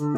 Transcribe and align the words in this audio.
Fala 0.00 0.08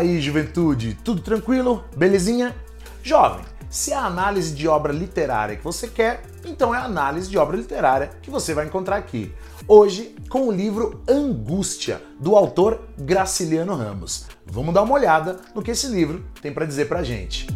aí, 0.00 0.20
juventude, 0.20 0.98
tudo 1.02 1.22
tranquilo? 1.22 1.82
Belezinha? 1.96 2.54
Jovem, 3.02 3.46
se 3.70 3.92
é 3.92 3.96
a 3.96 4.04
análise 4.04 4.54
de 4.54 4.68
obra 4.68 4.92
literária 4.92 5.56
que 5.56 5.64
você 5.64 5.88
quer, 5.88 6.24
então 6.44 6.74
é 6.74 6.78
a 6.78 6.84
análise 6.84 7.30
de 7.30 7.38
obra 7.38 7.56
literária 7.56 8.10
que 8.20 8.30
você 8.30 8.52
vai 8.52 8.66
encontrar 8.66 8.96
aqui. 8.96 9.32
Hoje, 9.66 10.14
com 10.28 10.48
o 10.48 10.52
livro 10.52 11.02
Angústia, 11.08 12.02
do 12.20 12.36
autor 12.36 12.86
Graciliano 12.98 13.74
Ramos. 13.74 14.26
Vamos 14.44 14.74
dar 14.74 14.82
uma 14.82 14.92
olhada 14.92 15.40
no 15.54 15.62
que 15.62 15.70
esse 15.70 15.86
livro 15.86 16.22
tem 16.42 16.52
para 16.52 16.66
dizer 16.66 16.86
pra 16.86 17.02
gente. 17.02 17.46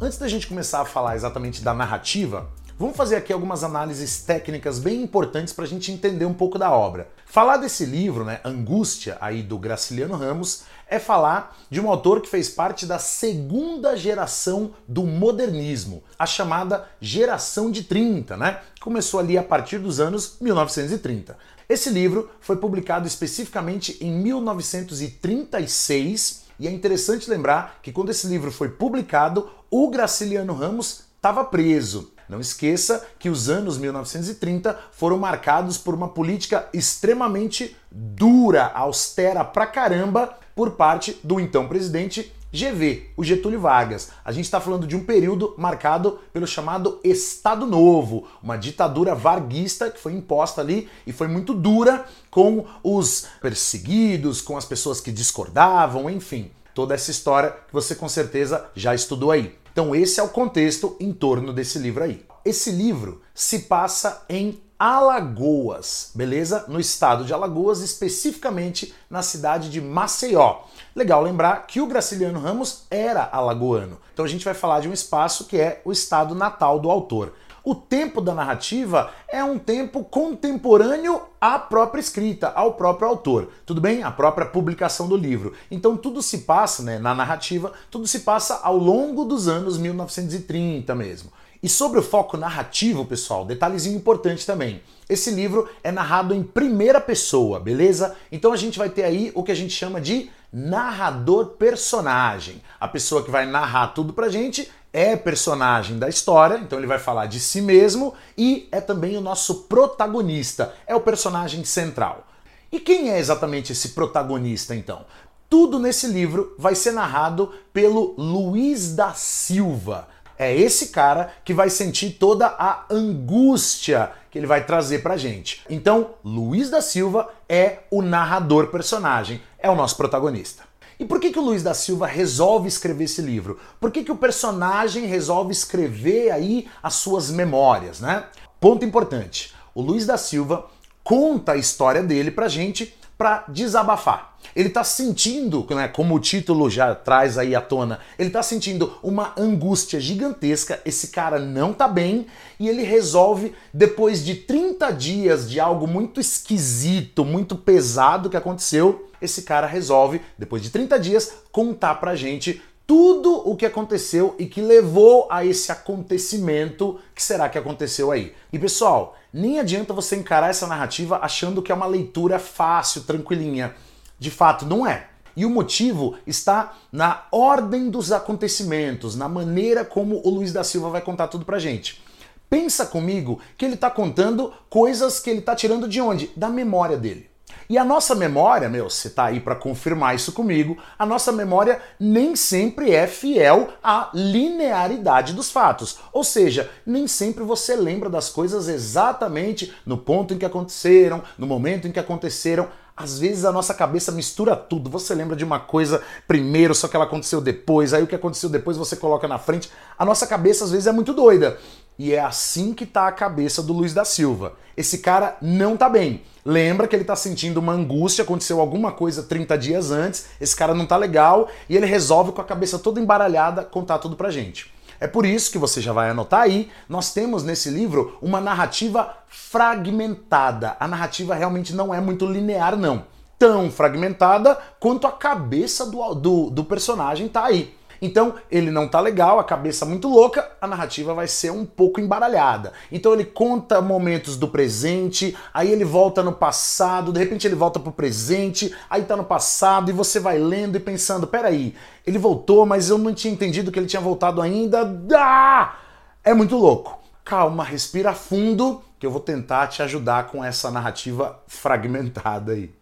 Antes 0.00 0.16
da 0.16 0.28
gente 0.28 0.46
começar 0.46 0.80
a 0.80 0.84
falar 0.84 1.16
exatamente 1.16 1.64
da 1.64 1.74
narrativa, 1.74 2.48
Vamos 2.80 2.96
fazer 2.96 3.14
aqui 3.16 3.30
algumas 3.30 3.62
análises 3.62 4.22
técnicas 4.22 4.78
bem 4.78 5.02
importantes 5.02 5.52
para 5.52 5.66
a 5.66 5.68
gente 5.68 5.92
entender 5.92 6.24
um 6.24 6.32
pouco 6.32 6.58
da 6.58 6.72
obra. 6.72 7.10
Falar 7.26 7.58
desse 7.58 7.84
livro, 7.84 8.24
né, 8.24 8.40
Angústia, 8.42 9.18
aí 9.20 9.42
do 9.42 9.58
Graciliano 9.58 10.16
Ramos, 10.16 10.62
é 10.88 10.98
falar 10.98 11.58
de 11.68 11.78
um 11.78 11.90
autor 11.90 12.22
que 12.22 12.30
fez 12.30 12.48
parte 12.48 12.86
da 12.86 12.98
segunda 12.98 13.94
geração 13.98 14.72
do 14.88 15.04
modernismo, 15.04 16.02
a 16.18 16.24
chamada 16.24 16.88
geração 17.02 17.70
de 17.70 17.84
30, 17.84 18.38
né? 18.38 18.62
Começou 18.80 19.20
ali 19.20 19.36
a 19.36 19.42
partir 19.42 19.78
dos 19.78 20.00
anos 20.00 20.38
1930. 20.40 21.36
Esse 21.68 21.90
livro 21.90 22.30
foi 22.40 22.56
publicado 22.56 23.06
especificamente 23.06 23.98
em 24.00 24.10
1936 24.10 26.44
e 26.58 26.66
é 26.66 26.70
interessante 26.70 27.28
lembrar 27.28 27.78
que 27.82 27.92
quando 27.92 28.08
esse 28.08 28.26
livro 28.26 28.50
foi 28.50 28.70
publicado, 28.70 29.50
o 29.70 29.90
Graciliano 29.90 30.54
Ramos 30.54 31.02
estava 31.18 31.44
preso. 31.44 32.10
Não 32.30 32.38
esqueça 32.38 33.04
que 33.18 33.28
os 33.28 33.50
anos 33.50 33.76
1930 33.76 34.78
foram 34.92 35.18
marcados 35.18 35.76
por 35.76 35.94
uma 35.94 36.06
política 36.06 36.68
extremamente 36.72 37.76
dura, 37.90 38.70
austera 38.72 39.44
pra 39.44 39.66
caramba, 39.66 40.38
por 40.54 40.70
parte 40.70 41.18
do 41.24 41.40
então 41.40 41.66
presidente 41.66 42.32
GV, 42.52 43.10
o 43.16 43.24
Getúlio 43.24 43.60
Vargas. 43.60 44.10
A 44.24 44.30
gente 44.30 44.44
está 44.44 44.60
falando 44.60 44.86
de 44.86 44.94
um 44.94 45.02
período 45.02 45.54
marcado 45.58 46.20
pelo 46.32 46.46
chamado 46.46 47.00
Estado 47.02 47.66
Novo, 47.66 48.28
uma 48.40 48.56
ditadura 48.56 49.12
varguista 49.12 49.90
que 49.90 49.98
foi 49.98 50.12
imposta 50.12 50.60
ali 50.60 50.88
e 51.04 51.12
foi 51.12 51.26
muito 51.26 51.52
dura 51.52 52.04
com 52.30 52.64
os 52.84 53.26
perseguidos, 53.42 54.40
com 54.40 54.56
as 54.56 54.64
pessoas 54.64 55.00
que 55.00 55.10
discordavam, 55.10 56.08
enfim, 56.08 56.52
toda 56.76 56.94
essa 56.94 57.10
história 57.10 57.50
que 57.50 57.72
você 57.72 57.96
com 57.96 58.08
certeza 58.08 58.66
já 58.76 58.94
estudou 58.94 59.32
aí. 59.32 59.58
Então, 59.72 59.94
esse 59.94 60.20
é 60.20 60.22
o 60.22 60.28
contexto 60.28 60.96
em 61.00 61.12
torno 61.12 61.52
desse 61.52 61.78
livro 61.78 62.04
aí. 62.04 62.24
Esse 62.44 62.70
livro 62.70 63.22
se 63.34 63.60
passa 63.60 64.24
em 64.28 64.60
Alagoas, 64.82 66.10
beleza? 66.14 66.64
No 66.66 66.80
estado 66.80 67.26
de 67.26 67.34
Alagoas, 67.34 67.82
especificamente 67.82 68.94
na 69.10 69.22
cidade 69.22 69.68
de 69.68 69.78
Maceió. 69.78 70.60
Legal 70.96 71.22
lembrar 71.22 71.66
que 71.66 71.82
o 71.82 71.86
Graciliano 71.86 72.40
Ramos 72.40 72.86
era 72.90 73.28
alagoano. 73.30 73.98
Então 74.14 74.24
a 74.24 74.28
gente 74.28 74.42
vai 74.42 74.54
falar 74.54 74.80
de 74.80 74.88
um 74.88 74.92
espaço 74.94 75.44
que 75.44 75.58
é 75.58 75.82
o 75.84 75.92
estado 75.92 76.34
natal 76.34 76.78
do 76.78 76.90
autor. 76.90 77.34
O 77.62 77.74
tempo 77.74 78.22
da 78.22 78.34
narrativa 78.34 79.10
é 79.28 79.44
um 79.44 79.58
tempo 79.58 80.02
contemporâneo 80.02 81.20
à 81.38 81.58
própria 81.58 82.00
escrita, 82.00 82.48
ao 82.48 82.72
próprio 82.72 83.06
autor. 83.06 83.50
Tudo 83.66 83.82
bem? 83.82 84.02
A 84.02 84.10
própria 84.10 84.46
publicação 84.46 85.06
do 85.06 85.16
livro. 85.16 85.52
Então 85.70 85.94
tudo 85.94 86.22
se 86.22 86.38
passa, 86.38 86.82
né, 86.82 86.98
na 86.98 87.14
narrativa, 87.14 87.70
tudo 87.90 88.06
se 88.06 88.20
passa 88.20 88.60
ao 88.62 88.78
longo 88.78 89.26
dos 89.26 89.46
anos 89.46 89.76
1930 89.76 90.94
mesmo. 90.94 91.30
E 91.62 91.68
sobre 91.68 91.98
o 91.98 92.02
foco 92.02 92.38
narrativo, 92.38 93.04
pessoal, 93.04 93.44
detalhezinho 93.44 93.96
importante 93.96 94.46
também. 94.46 94.80
Esse 95.08 95.30
livro 95.30 95.68
é 95.84 95.92
narrado 95.92 96.32
em 96.34 96.42
primeira 96.42 97.00
pessoa, 97.00 97.60
beleza? 97.60 98.16
Então 98.32 98.52
a 98.52 98.56
gente 98.56 98.78
vai 98.78 98.88
ter 98.88 99.04
aí 99.04 99.30
o 99.34 99.42
que 99.42 99.52
a 99.52 99.56
gente 99.56 99.74
chama 99.74 100.00
de 100.00 100.30
narrador 100.52 101.50
personagem. 101.50 102.62
A 102.80 102.88
pessoa 102.88 103.22
que 103.22 103.30
vai 103.30 103.44
narrar 103.44 103.88
tudo 103.88 104.12
pra 104.12 104.30
gente 104.30 104.70
é 104.92 105.14
personagem 105.16 105.98
da 105.98 106.08
história, 106.08 106.58
então 106.58 106.78
ele 106.78 106.86
vai 106.86 106.98
falar 106.98 107.26
de 107.26 107.38
si 107.38 107.60
mesmo 107.60 108.14
e 108.36 108.68
é 108.72 108.80
também 108.80 109.16
o 109.16 109.20
nosso 109.20 109.64
protagonista, 109.64 110.74
é 110.86 110.94
o 110.94 111.00
personagem 111.00 111.64
central. 111.64 112.26
E 112.72 112.80
quem 112.80 113.10
é 113.10 113.18
exatamente 113.18 113.72
esse 113.72 113.90
protagonista 113.90 114.74
então? 114.74 115.04
Tudo 115.48 115.78
nesse 115.78 116.06
livro 116.06 116.54
vai 116.56 116.76
ser 116.76 116.92
narrado 116.92 117.52
pelo 117.72 118.14
Luiz 118.16 118.94
da 118.94 119.12
Silva. 119.12 120.08
É 120.42 120.56
esse 120.56 120.86
cara 120.86 121.34
que 121.44 121.52
vai 121.52 121.68
sentir 121.68 122.12
toda 122.12 122.46
a 122.46 122.86
angústia 122.90 124.10
que 124.30 124.38
ele 124.38 124.46
vai 124.46 124.64
trazer 124.64 125.02
pra 125.02 125.18
gente. 125.18 125.60
Então, 125.68 126.12
Luiz 126.24 126.70
da 126.70 126.80
Silva 126.80 127.28
é 127.46 127.80
o 127.90 128.00
narrador 128.00 128.68
personagem, 128.68 129.42
é 129.58 129.68
o 129.68 129.74
nosso 129.74 129.98
protagonista. 129.98 130.62
E 130.98 131.04
por 131.04 131.20
que, 131.20 131.30
que 131.30 131.38
o 131.38 131.42
Luiz 131.42 131.62
da 131.62 131.74
Silva 131.74 132.06
resolve 132.06 132.68
escrever 132.68 133.04
esse 133.04 133.20
livro? 133.20 133.60
Por 133.78 133.90
que, 133.90 134.02
que 134.02 134.12
o 134.12 134.16
personagem 134.16 135.04
resolve 135.04 135.52
escrever 135.52 136.30
aí 136.30 136.66
as 136.82 136.94
suas 136.94 137.30
memórias, 137.30 138.00
né? 138.00 138.24
Ponto 138.58 138.82
importante. 138.82 139.54
O 139.74 139.82
Luiz 139.82 140.06
da 140.06 140.16
Silva 140.16 140.70
conta 141.10 141.52
a 141.52 141.56
história 141.56 142.04
dele 142.04 142.30
pra 142.30 142.46
gente 142.46 142.94
para 143.18 143.44
desabafar. 143.48 144.36
Ele 144.54 144.68
está 144.68 144.84
sentindo, 144.84 145.66
né, 145.70 145.88
como 145.88 146.14
o 146.14 146.20
título 146.20 146.70
já 146.70 146.94
traz 146.94 147.36
aí 147.36 147.52
à 147.52 147.60
tona, 147.60 147.98
ele 148.16 148.28
está 148.28 148.44
sentindo 148.44 148.96
uma 149.02 149.34
angústia 149.36 149.98
gigantesca, 149.98 150.80
esse 150.84 151.08
cara 151.08 151.40
não 151.40 151.72
tá 151.72 151.88
bem 151.88 152.28
e 152.60 152.68
ele 152.68 152.84
resolve, 152.84 153.52
depois 153.74 154.24
de 154.24 154.36
30 154.36 154.92
dias 154.92 155.50
de 155.50 155.58
algo 155.58 155.88
muito 155.88 156.20
esquisito, 156.20 157.24
muito 157.24 157.56
pesado 157.56 158.30
que 158.30 158.36
aconteceu, 158.36 159.10
esse 159.20 159.42
cara 159.42 159.66
resolve, 159.66 160.20
depois 160.38 160.62
de 160.62 160.70
30 160.70 160.98
dias, 161.00 161.32
contar 161.50 161.96
pra 161.96 162.14
gente 162.14 162.62
tudo 162.90 163.48
o 163.48 163.54
que 163.54 163.64
aconteceu 163.64 164.34
e 164.36 164.46
que 164.46 164.60
levou 164.60 165.28
a 165.30 165.44
esse 165.44 165.70
acontecimento 165.70 166.98
que 167.14 167.22
será 167.22 167.48
que 167.48 167.56
aconteceu 167.56 168.10
aí. 168.10 168.34
E 168.52 168.58
pessoal, 168.58 169.16
nem 169.32 169.60
adianta 169.60 169.94
você 169.94 170.16
encarar 170.16 170.50
essa 170.50 170.66
narrativa 170.66 171.20
achando 171.22 171.62
que 171.62 171.70
é 171.70 171.74
uma 171.76 171.86
leitura 171.86 172.40
fácil, 172.40 173.02
tranquilinha. 173.02 173.76
De 174.18 174.28
fato, 174.28 174.66
não 174.66 174.84
é. 174.84 175.06
E 175.36 175.46
o 175.46 175.50
motivo 175.50 176.16
está 176.26 176.76
na 176.90 177.26
ordem 177.30 177.90
dos 177.90 178.10
acontecimentos, 178.10 179.14
na 179.14 179.28
maneira 179.28 179.84
como 179.84 180.20
o 180.24 180.28
Luiz 180.28 180.52
da 180.52 180.64
Silva 180.64 180.90
vai 180.90 181.00
contar 181.00 181.28
tudo 181.28 181.44
pra 181.44 181.60
gente. 181.60 182.02
Pensa 182.48 182.84
comigo 182.84 183.38
que 183.56 183.64
ele 183.64 183.74
está 183.74 183.88
contando 183.88 184.52
coisas 184.68 185.20
que 185.20 185.30
ele 185.30 185.38
está 185.38 185.54
tirando 185.54 185.86
de 185.86 186.00
onde? 186.00 186.32
Da 186.34 186.48
memória 186.48 186.96
dele. 186.96 187.29
E 187.68 187.78
a 187.78 187.84
nossa 187.84 188.16
memória, 188.16 188.68
meu, 188.68 188.90
você 188.90 189.08
tá 189.08 189.26
aí 189.26 189.38
para 189.38 189.54
confirmar 189.54 190.14
isso 190.14 190.32
comigo, 190.32 190.76
a 190.98 191.06
nossa 191.06 191.30
memória 191.30 191.80
nem 192.00 192.34
sempre 192.34 192.92
é 192.92 193.06
fiel 193.06 193.68
à 193.82 194.10
linearidade 194.12 195.32
dos 195.32 195.52
fatos. 195.52 195.98
Ou 196.12 196.24
seja, 196.24 196.68
nem 196.84 197.06
sempre 197.06 197.44
você 197.44 197.76
lembra 197.76 198.10
das 198.10 198.28
coisas 198.28 198.66
exatamente 198.66 199.72
no 199.86 199.96
ponto 199.96 200.34
em 200.34 200.38
que 200.38 200.44
aconteceram, 200.44 201.22
no 201.38 201.46
momento 201.46 201.86
em 201.86 201.92
que 201.92 202.00
aconteceram. 202.00 202.68
Às 202.96 203.18
vezes 203.18 203.44
a 203.44 203.52
nossa 203.52 203.72
cabeça 203.72 204.12
mistura 204.12 204.54
tudo. 204.54 204.90
Você 204.90 205.14
lembra 205.14 205.34
de 205.34 205.44
uma 205.44 205.58
coisa 205.58 206.02
primeiro, 206.28 206.74
só 206.74 206.86
que 206.86 206.96
ela 206.96 207.06
aconteceu 207.06 207.40
depois, 207.40 207.94
aí 207.94 208.02
o 208.02 208.06
que 208.06 208.14
aconteceu 208.14 208.50
depois 208.50 208.76
você 208.76 208.96
coloca 208.96 209.26
na 209.26 209.38
frente. 209.38 209.70
A 209.96 210.04
nossa 210.04 210.26
cabeça 210.26 210.64
às 210.64 210.70
vezes 210.70 210.86
é 210.86 210.92
muito 210.92 211.14
doida. 211.14 211.56
E 212.02 212.14
é 212.14 212.18
assim 212.18 212.72
que 212.72 212.86
tá 212.86 213.06
a 213.06 213.12
cabeça 213.12 213.62
do 213.62 213.74
Luiz 213.74 213.92
da 213.92 214.06
Silva. 214.06 214.54
Esse 214.74 215.00
cara 215.00 215.36
não 215.42 215.76
tá 215.76 215.86
bem. 215.86 216.22
Lembra 216.42 216.88
que 216.88 216.96
ele 216.96 217.04
tá 217.04 217.14
sentindo 217.14 217.60
uma 217.60 217.74
angústia, 217.74 218.22
aconteceu 218.22 218.58
alguma 218.58 218.90
coisa 218.90 219.22
30 219.22 219.58
dias 219.58 219.90
antes, 219.90 220.28
esse 220.40 220.56
cara 220.56 220.72
não 220.72 220.86
tá 220.86 220.96
legal 220.96 221.50
e 221.68 221.76
ele 221.76 221.84
resolve 221.84 222.32
com 222.32 222.40
a 222.40 222.44
cabeça 222.44 222.78
toda 222.78 222.98
embaralhada 222.98 223.64
contar 223.64 223.98
tudo 223.98 224.16
pra 224.16 224.30
gente. 224.30 224.72
É 224.98 225.06
por 225.06 225.26
isso 225.26 225.52
que 225.52 225.58
você 225.58 225.82
já 225.82 225.92
vai 225.92 226.08
anotar 226.08 226.40
aí, 226.40 226.70
nós 226.88 227.12
temos 227.12 227.44
nesse 227.44 227.68
livro 227.68 228.16
uma 228.22 228.40
narrativa 228.40 229.18
fragmentada. 229.28 230.78
A 230.80 230.88
narrativa 230.88 231.34
realmente 231.34 231.74
não 231.74 231.92
é 231.92 232.00
muito 232.00 232.24
linear, 232.24 232.78
não. 232.78 233.04
Tão 233.38 233.70
fragmentada 233.70 234.58
quanto 234.80 235.06
a 235.06 235.12
cabeça 235.12 235.84
do, 235.84 236.14
do, 236.14 236.48
do 236.48 236.64
personagem 236.64 237.28
tá 237.28 237.44
aí. 237.44 237.78
Então 238.00 238.34
ele 238.50 238.70
não 238.70 238.88
tá 238.88 239.00
legal, 239.00 239.38
a 239.38 239.44
cabeça 239.44 239.84
muito 239.84 240.08
louca, 240.08 240.50
a 240.60 240.66
narrativa 240.66 241.12
vai 241.12 241.26
ser 241.26 241.50
um 241.50 241.66
pouco 241.66 242.00
embaralhada. 242.00 242.72
Então 242.90 243.12
ele 243.12 243.24
conta 243.24 243.80
momentos 243.80 244.36
do 244.36 244.48
presente, 244.48 245.36
aí 245.52 245.70
ele 245.70 245.84
volta 245.84 246.22
no 246.22 246.32
passado, 246.32 247.12
de 247.12 247.18
repente 247.18 247.46
ele 247.46 247.54
volta 247.54 247.78
pro 247.78 247.92
presente, 247.92 248.74
aí 248.88 249.02
tá 249.02 249.16
no 249.16 249.24
passado 249.24 249.90
e 249.90 249.94
você 249.94 250.18
vai 250.18 250.38
lendo 250.38 250.76
e 250.76 250.80
pensando, 250.80 251.26
peraí, 251.26 251.74
ele 252.06 252.18
voltou, 252.18 252.64
mas 252.64 252.88
eu 252.88 252.98
não 252.98 253.12
tinha 253.12 253.32
entendido 253.32 253.70
que 253.70 253.78
ele 253.78 253.86
tinha 253.86 254.00
voltado 254.00 254.40
ainda. 254.40 254.80
Ah! 255.14 255.76
É 256.24 256.34
muito 256.34 256.56
louco. 256.56 256.98
Calma, 257.24 257.62
respira 257.64 258.12
fundo 258.12 258.82
que 258.98 259.06
eu 259.06 259.10
vou 259.10 259.20
tentar 259.20 259.66
te 259.68 259.82
ajudar 259.82 260.26
com 260.26 260.44
essa 260.44 260.70
narrativa 260.70 261.42
fragmentada 261.46 262.52
aí. 262.52 262.79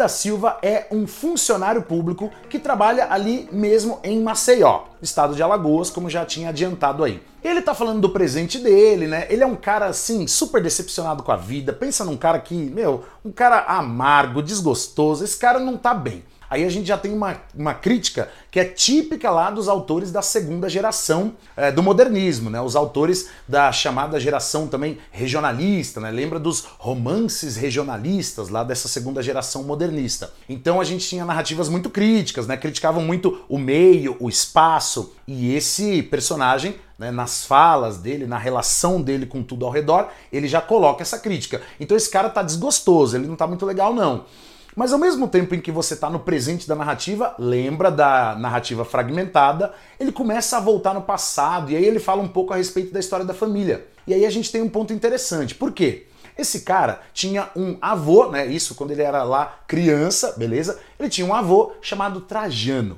Da 0.00 0.08
Silva 0.08 0.58
é 0.62 0.86
um 0.90 1.06
funcionário 1.06 1.82
público 1.82 2.30
que 2.48 2.58
trabalha 2.58 3.12
ali 3.12 3.48
mesmo 3.52 4.00
em 4.02 4.20
Maceió, 4.22 4.84
estado 5.02 5.34
de 5.34 5.42
Alagoas, 5.42 5.90
como 5.90 6.08
já 6.08 6.24
tinha 6.24 6.48
adiantado 6.48 7.04
aí. 7.04 7.22
Ele 7.44 7.60
tá 7.60 7.74
falando 7.74 8.00
do 8.00 8.08
presente 8.08 8.58
dele, 8.58 9.06
né? 9.06 9.26
Ele 9.28 9.42
é 9.42 9.46
um 9.46 9.56
cara 9.56 9.86
assim, 9.86 10.26
super 10.26 10.62
decepcionado 10.62 11.22
com 11.22 11.32
a 11.32 11.36
vida. 11.36 11.72
Pensa 11.72 12.04
num 12.04 12.16
cara 12.16 12.38
que, 12.38 12.54
meu, 12.54 13.04
um 13.24 13.30
cara 13.30 13.60
amargo, 13.60 14.42
desgostoso. 14.42 15.22
Esse 15.22 15.38
cara 15.38 15.58
não 15.58 15.76
tá 15.76 15.94
bem. 15.94 16.24
Aí 16.50 16.64
a 16.64 16.68
gente 16.68 16.88
já 16.88 16.98
tem 16.98 17.12
uma, 17.12 17.40
uma 17.54 17.72
crítica 17.72 18.28
que 18.50 18.58
é 18.58 18.64
típica 18.64 19.30
lá 19.30 19.52
dos 19.52 19.68
autores 19.68 20.10
da 20.10 20.20
segunda 20.20 20.68
geração 20.68 21.34
é, 21.56 21.70
do 21.70 21.80
modernismo, 21.80 22.50
né? 22.50 22.60
Os 22.60 22.74
autores 22.74 23.28
da 23.46 23.70
chamada 23.70 24.18
geração 24.18 24.66
também 24.66 24.98
regionalista, 25.12 26.00
né? 26.00 26.10
Lembra 26.10 26.40
dos 26.40 26.64
romances 26.76 27.56
regionalistas 27.56 28.48
lá 28.48 28.64
dessa 28.64 28.88
segunda 28.88 29.22
geração 29.22 29.62
modernista. 29.62 30.32
Então 30.48 30.80
a 30.80 30.84
gente 30.84 31.06
tinha 31.06 31.24
narrativas 31.24 31.68
muito 31.68 31.88
críticas, 31.88 32.48
né? 32.48 32.56
Criticavam 32.56 33.04
muito 33.04 33.44
o 33.48 33.56
meio, 33.56 34.16
o 34.18 34.28
espaço 34.28 35.12
e 35.28 35.54
esse 35.54 36.02
personagem 36.02 36.74
né, 36.98 37.10
nas 37.10 37.44
falas 37.46 37.96
dele, 37.96 38.26
na 38.26 38.36
relação 38.36 39.00
dele 39.00 39.24
com 39.24 39.42
tudo 39.42 39.64
ao 39.64 39.70
redor, 39.70 40.08
ele 40.32 40.46
já 40.46 40.60
coloca 40.60 41.00
essa 41.00 41.18
crítica. 41.18 41.62
Então 41.78 41.96
esse 41.96 42.10
cara 42.10 42.28
tá 42.28 42.42
desgostoso, 42.42 43.16
ele 43.16 43.26
não 43.26 43.36
tá 43.36 43.46
muito 43.46 43.64
legal 43.64 43.94
não. 43.94 44.26
Mas 44.74 44.92
ao 44.92 44.98
mesmo 44.98 45.26
tempo 45.26 45.54
em 45.54 45.60
que 45.60 45.72
você 45.72 45.94
está 45.94 46.08
no 46.08 46.20
presente 46.20 46.68
da 46.68 46.74
narrativa, 46.74 47.34
lembra 47.38 47.90
da 47.90 48.36
narrativa 48.36 48.84
fragmentada, 48.84 49.72
ele 49.98 50.12
começa 50.12 50.56
a 50.56 50.60
voltar 50.60 50.94
no 50.94 51.02
passado 51.02 51.70
e 51.70 51.76
aí 51.76 51.84
ele 51.84 51.98
fala 51.98 52.22
um 52.22 52.28
pouco 52.28 52.52
a 52.52 52.56
respeito 52.56 52.92
da 52.92 53.00
história 53.00 53.24
da 53.24 53.34
família. 53.34 53.86
E 54.06 54.14
aí 54.14 54.24
a 54.24 54.30
gente 54.30 54.50
tem 54.50 54.62
um 54.62 54.68
ponto 54.68 54.92
interessante. 54.92 55.54
Por 55.54 55.72
quê? 55.72 56.06
Esse 56.38 56.60
cara 56.60 57.00
tinha 57.12 57.50
um 57.54 57.76
avô, 57.80 58.30
né? 58.30 58.46
Isso 58.46 58.74
quando 58.74 58.92
ele 58.92 59.02
era 59.02 59.22
lá 59.22 59.60
criança, 59.66 60.34
beleza? 60.38 60.78
Ele 60.98 61.08
tinha 61.08 61.26
um 61.26 61.34
avô 61.34 61.72
chamado 61.82 62.20
Trajano. 62.20 62.96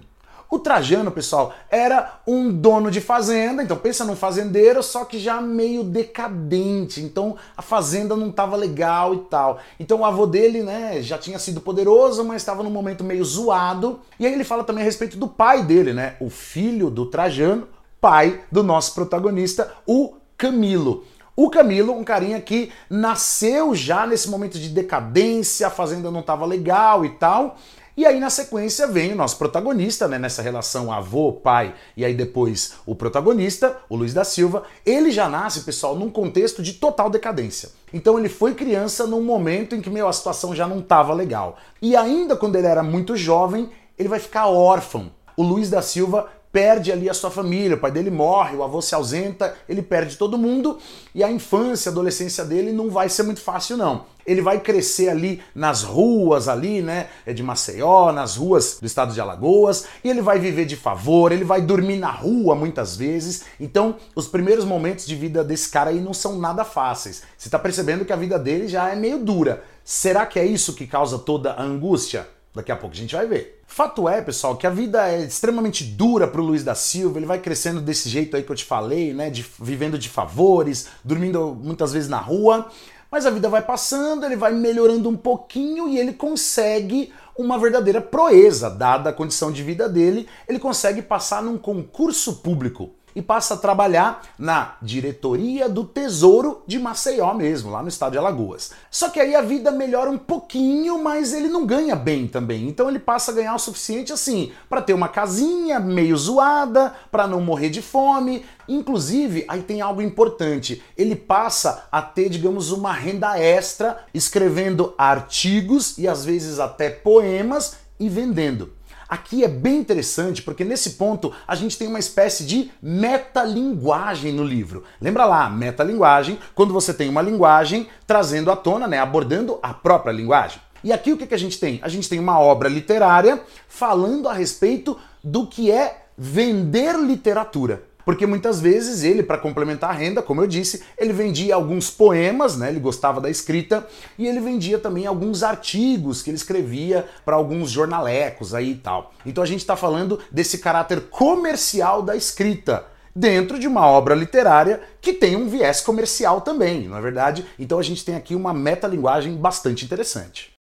O 0.53 0.59
Trajano, 0.59 1.11
pessoal, 1.11 1.55
era 1.71 2.21
um 2.27 2.53
dono 2.53 2.91
de 2.91 3.01
fazenda, 3.01 3.63
então 3.63 3.75
pensa 3.75 4.05
num 4.05 4.15
fazendeiro, 4.15 4.83
só 4.83 5.03
que 5.03 5.19
já 5.19 5.41
meio 5.41 5.83
decadente, 5.83 7.01
então 7.01 7.37
a 7.57 7.63
fazenda 7.63 8.15
não 8.15 8.29
estava 8.29 8.55
legal 8.55 9.15
e 9.15 9.19
tal. 9.31 9.61
Então 9.81 10.01
o 10.01 10.05
avô 10.05 10.27
dele, 10.27 10.63
né, 10.63 11.01
já 11.01 11.17
tinha 11.17 11.39
sido 11.39 11.59
poderoso, 11.59 12.23
mas 12.23 12.43
estava 12.43 12.63
num 12.63 12.69
momento 12.69 13.03
meio 13.03 13.25
zoado. 13.25 14.01
E 14.21 14.27
aí 14.27 14.33
ele 14.35 14.45
fala 14.45 14.63
também 14.63 14.83
a 14.83 14.85
respeito 14.85 15.17
do 15.17 15.27
pai 15.27 15.63
dele, 15.63 15.95
né, 15.95 16.17
o 16.21 16.29
filho 16.29 16.91
do 16.91 17.07
Trajano, 17.07 17.67
pai 17.99 18.43
do 18.53 18.63
nosso 18.63 18.95
protagonista, 18.95 19.73
o 19.87 20.17
Camilo. 20.37 21.07
O 21.35 21.49
Camilo, 21.49 21.95
um 21.95 22.05
carinha 22.05 22.39
que 22.43 22.71
nasceu 22.91 23.75
já 23.75 24.07
nesse 24.07 24.29
momento 24.29 24.59
de 24.59 24.69
decadência, 24.69 25.67
a 25.67 25.71
fazenda 25.71 26.11
não 26.11 26.21
estava 26.21 26.45
legal 26.45 27.07
e 27.07 27.09
tal. 27.09 27.57
E 27.95 28.07
aí, 28.07 28.19
na 28.19 28.31
sequência, 28.31 28.87
vem 28.87 29.13
o 29.13 29.17
nosso 29.17 29.37
protagonista, 29.37 30.09
né, 30.09 30.19
nessa 30.19 30.41
relação 30.41 30.91
avô-pai, 30.91 31.75
e 31.95 32.05
aí 32.07 32.15
depois 32.15 32.75
o 32.87 32.95
protagonista, 32.95 33.77
o 33.87 33.97
Luiz 33.97 34.15
da 34.15 34.25
Silva. 34.25 34.63
Ele 34.85 35.11
já 35.11 35.29
nasce, 35.29 35.61
pessoal, 35.61 35.95
num 35.95 36.11
contexto 36.11 36.63
de 36.63 36.73
total 36.73 37.11
decadência. 37.11 37.71
Então 37.93 38.19
ele 38.19 38.31
foi 38.31 38.55
criança 38.55 39.07
num 39.07 39.23
momento 39.23 39.75
em 39.75 39.83
que, 39.83 39.91
meu, 39.91 40.09
a 40.09 40.13
situação 40.13 40.55
já 40.55 40.67
não 40.67 40.79
estava 40.79 41.13
legal. 41.13 41.59
E 41.83 41.95
ainda 41.95 42.35
quando 42.35 42.57
ele 42.57 42.67
era 42.67 42.83
muito 42.83 43.15
jovem, 43.15 43.69
ele 43.99 44.09
vai 44.09 44.19
ficar 44.19 44.47
órfão. 44.47 45.11
O 45.37 45.43
Luiz 45.43 45.69
da 45.69 45.83
Silva 45.83 46.29
perde 46.53 46.93
ali 46.93 47.09
a 47.09 47.15
sua 47.15 47.31
família, 47.31 47.77
o 47.77 47.81
pai 47.81 47.91
dele 47.91 48.11
morre, 48.11 48.55
o 48.55 48.63
avô 48.63 48.83
se 48.83 48.95
ausenta, 48.95 49.55
ele 49.67 49.81
perde 49.81 50.17
todo 50.17 50.37
mundo 50.37 50.79
e 51.15 51.25
a 51.25 51.31
infância, 51.31 51.89
a 51.89 51.93
adolescência 51.93 52.45
dele 52.45 52.73
não 52.73 52.91
vai 52.91 53.09
ser 53.09 53.23
muito 53.23 53.41
fácil 53.41 53.77
não. 53.77 54.05
Ele 54.25 54.41
vai 54.41 54.61
crescer 54.61 55.09
ali 55.09 55.43
nas 55.55 55.83
ruas 55.83 56.47
ali, 56.47 56.81
né, 56.81 57.09
é 57.27 57.33
de 57.33 57.43
Maceió, 57.43 58.13
nas 58.13 58.37
ruas 58.37 58.79
do 58.79 58.87
estado 58.87 59.13
de 59.13 59.21
Alagoas, 59.21 59.87
e 60.05 60.11
ele 60.11 60.21
vai 60.21 60.39
viver 60.39 60.65
de 60.65 60.77
favor, 60.77 61.33
ele 61.33 61.43
vai 61.43 61.61
dormir 61.61 61.97
na 61.97 62.11
rua 62.11 62.55
muitas 62.55 62.97
vezes. 62.97 63.45
Então, 63.59 63.97
os 64.15 64.29
primeiros 64.29 64.65
momentos 64.65 65.07
de 65.07 65.17
vida 65.17 65.43
desse 65.43 65.71
cara 65.71 65.91
aí 65.91 66.01
não 66.01 66.15
são 66.15 66.39
nada 66.39 66.65
fáceis. 66.65 67.23
Você 67.37 67.51
tá 67.51 67.59
percebendo 67.59 68.05
que 68.05 68.13
a 68.13 68.17
vida 68.17 68.39
dele 68.39 68.69
já 68.69 68.91
é 68.91 68.95
meio 68.95 69.19
dura. 69.19 69.65
Será 69.83 70.25
que 70.25 70.39
é 70.39 70.45
isso 70.45 70.75
que 70.75 70.87
causa 70.87 71.19
toda 71.19 71.53
a 71.55 71.63
angústia? 71.63 72.29
Daqui 72.55 72.71
a 72.71 72.77
pouco 72.77 72.95
a 72.95 72.99
gente 72.99 73.17
vai 73.17 73.27
ver. 73.27 73.62
Fato 73.73 74.07
é, 74.07 74.21
pessoal, 74.21 74.55
que 74.55 74.67
a 74.67 74.71
vida 74.71 75.09
é 75.09 75.23
extremamente 75.23 75.83
dura 75.83 76.29
para 76.29 76.43
o 76.43 76.45
Luiz 76.45 76.63
da 76.63 76.75
Silva. 76.75 77.19
Ele 77.19 77.25
vai 77.25 77.39
crescendo 77.39 77.81
desse 77.81 78.07
jeito 78.07 78.37
aí 78.37 78.43
que 78.43 78.53
eu 78.53 78.55
te 78.55 78.67
falei, 78.67 79.15
né? 79.15 79.31
De, 79.31 79.47
vivendo 79.59 79.99
de 79.99 80.11
favores, 80.11 80.89
dormindo 81.03 81.59
muitas 81.59 81.91
vezes 81.91 82.07
na 82.07 82.19
rua. 82.19 82.71
Mas 83.11 83.25
a 83.25 83.31
vida 83.31 83.49
vai 83.49 83.63
passando, 83.63 84.27
ele 84.27 84.37
vai 84.37 84.53
melhorando 84.53 85.09
um 85.09 85.17
pouquinho 85.17 85.89
e 85.89 85.99
ele 85.99 86.13
consegue 86.13 87.11
uma 87.35 87.59
verdadeira 87.59 88.03
proeza, 88.03 88.69
dada 88.69 89.09
a 89.09 89.13
condição 89.13 89.51
de 89.51 89.63
vida 89.63 89.89
dele. 89.89 90.29
Ele 90.47 90.59
consegue 90.59 91.01
passar 91.01 91.43
num 91.43 91.57
concurso 91.57 92.43
público 92.43 92.91
e 93.15 93.23
passa 93.23 93.55
a 93.55 93.57
trabalhar 93.57 94.23
na 94.39 94.75
diretoria 94.81 95.69
do 95.69 95.85
Tesouro 95.85 96.63
de 96.67 96.79
Maceió 96.79 97.35
mesmo, 97.35 97.71
lá 97.71 97.83
no 97.83 97.89
estado 97.89 98.13
de 98.13 98.19
Alagoas. 98.19 98.73
Só 98.91 99.09
que 99.09 99.21
aí 99.21 99.35
a 99.35 99.43
vida 99.43 99.71
melhora 99.71 100.11
um 100.11 100.19
pouquinho, 100.19 101.03
mas 101.03 101.33
ele 101.33 101.49
não 101.49 101.67
ganha 101.67 101.95
bem 101.95 102.27
também. 102.27 102.69
Então 102.69 102.89
ele 102.89 102.99
passa 102.99 103.31
a 103.31 103.35
ganhar 103.35 103.55
o 103.55 103.59
suficiente 103.59 104.13
assim 104.13 104.53
para 104.69 104.83
ter 104.83 104.95
uma 104.95 105.09
casinha 105.09 105.79
meio 105.79 106.17
zoada, 106.17 106.95
para 107.11 107.27
não 107.27 107.41
morrer 107.41 107.71
de 107.71 107.83
fome. 107.83 108.45
Inclusive, 108.69 109.45
aí 109.49 109.63
tem 109.63 109.81
algo 109.81 110.01
importante. 110.01 110.83
Ele 110.97 111.17
passa 111.17 111.87
a 111.91 112.01
ter, 112.01 112.29
digamos, 112.29 112.71
uma 112.71 112.93
renda 112.93 113.39
extra 113.39 114.05
escrevendo 114.15 114.95
artigos 114.97 115.99
e 115.99 116.07
às 116.07 116.25
vezes 116.25 116.59
até 116.59 116.89
poemas 116.89 117.77
e 117.99 118.09
vendendo. 118.09 118.73
Aqui 119.13 119.45
é 119.45 119.49
bem 119.49 119.77
interessante 119.77 120.41
porque 120.41 120.65
nesse 120.65 120.93
ponto 120.93 121.35
a 121.47 121.55
gente 121.55 121.77
tem 121.77 121.87
uma 121.87 121.99
espécie 121.99 122.47
de 122.47 122.71
metalinguagem 122.81 124.33
no 124.33 124.43
livro. 124.43 124.85
Lembra 124.99 125.27
lá, 125.27 125.51
metalinguagem, 125.51 126.39
quando 126.55 126.73
você 126.73 126.95
tem 126.95 127.11
uma 127.11 127.21
linguagem 127.21 127.91
trazendo 128.07 128.51
à 128.51 128.57
tona, 128.57 128.89
né, 128.89 128.99
abordando 128.99 129.59
a 129.63 129.75
própria 129.75 130.13
linguagem. 130.13 130.63
E 130.83 130.95
aqui 130.95 131.13
o 131.13 131.19
que, 131.19 131.27
que 131.27 131.35
a 131.35 131.39
gente 131.39 131.61
tem? 131.61 131.79
A 131.83 131.91
gente 131.91 132.09
tem 132.09 132.19
uma 132.19 132.41
obra 132.41 132.71
literária 132.71 133.43
falando 133.69 134.31
a 134.31 134.33
respeito 134.33 134.99
do 135.23 135.47
que 135.47 135.71
é 135.71 136.07
vender 136.17 136.99
literatura. 136.99 137.83
Porque 138.05 138.27
muitas 138.27 138.61
vezes 138.61 139.03
ele, 139.03 139.23
para 139.23 139.39
complementar 139.39 139.91
a 139.91 139.93
renda, 139.93 140.23
como 140.23 140.41
eu 140.41 140.47
disse, 140.47 140.83
ele 140.99 141.13
vendia 141.13 141.55
alguns 141.55 141.91
poemas, 141.91 142.57
né? 142.57 142.69
Ele 142.69 142.81
gostava 142.81 143.21
da 143.21 143.31
escrita 143.31 143.87
e 144.19 144.27
ele 144.27 144.41
vendia 144.41 144.79
também 144.79 145.07
alguns 145.07 145.43
artigos 145.43 146.23
que 146.23 146.31
ele 146.31 146.37
escrevia 146.37 147.07
para 147.25 147.37
alguns 147.37 147.71
jornalecos 147.71 148.55
aí 148.55 148.73
e 148.73 148.77
tal. 148.77 149.13
Então 149.25 149.43
a 149.43 149.47
gente 149.47 149.61
está 149.61 149.77
falando 149.77 150.19
desse 150.31 150.59
caráter 150.59 151.03
comercial 151.11 152.03
da 152.03 152.17
escrita 152.17 152.87
dentro 153.15 153.59
de 153.59 153.69
uma 153.69 153.87
obra 153.87 154.15
literária 154.15 154.81
que 155.01 155.13
tem 155.13 155.37
um 155.37 155.49
viés 155.49 155.81
comercial 155.81 156.41
também, 156.41 156.89
não 156.89 156.97
é 156.97 157.01
verdade? 157.01 157.47
Então 157.59 157.79
a 157.79 157.83
gente 157.83 158.05
tem 158.05 158.15
aqui 158.15 158.35
uma 158.35 158.55
metalinguagem 158.55 159.37
bastante 159.37 159.85
interessante. 159.85 160.52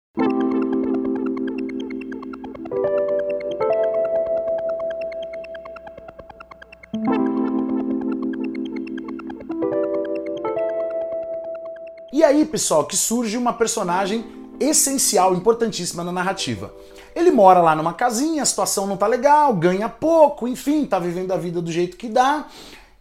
E 12.22 12.24
aí, 12.24 12.46
pessoal, 12.46 12.86
que 12.86 12.96
surge 12.96 13.36
uma 13.36 13.51
personagem 13.51 14.24
essencial, 14.60 15.34
importantíssima 15.34 16.04
na 16.04 16.12
narrativa. 16.12 16.72
Ele 17.16 17.32
mora 17.32 17.63
lá 17.63 17.75
numa 17.75 17.96
casinha, 17.96 18.44
a 18.44 18.46
situação 18.46 18.86
não 18.86 18.96
tá 18.96 19.08
legal, 19.08 19.56
ganha 19.56 19.90
pouco, 19.90 20.48
enfim, 20.48 20.86
tá 20.86 21.00
vivendo 21.00 21.32
a 21.32 21.38
vida 21.38 21.60
do 21.60 21.72
jeito 21.72 21.98
que 21.98 22.08
dá. 22.08 22.46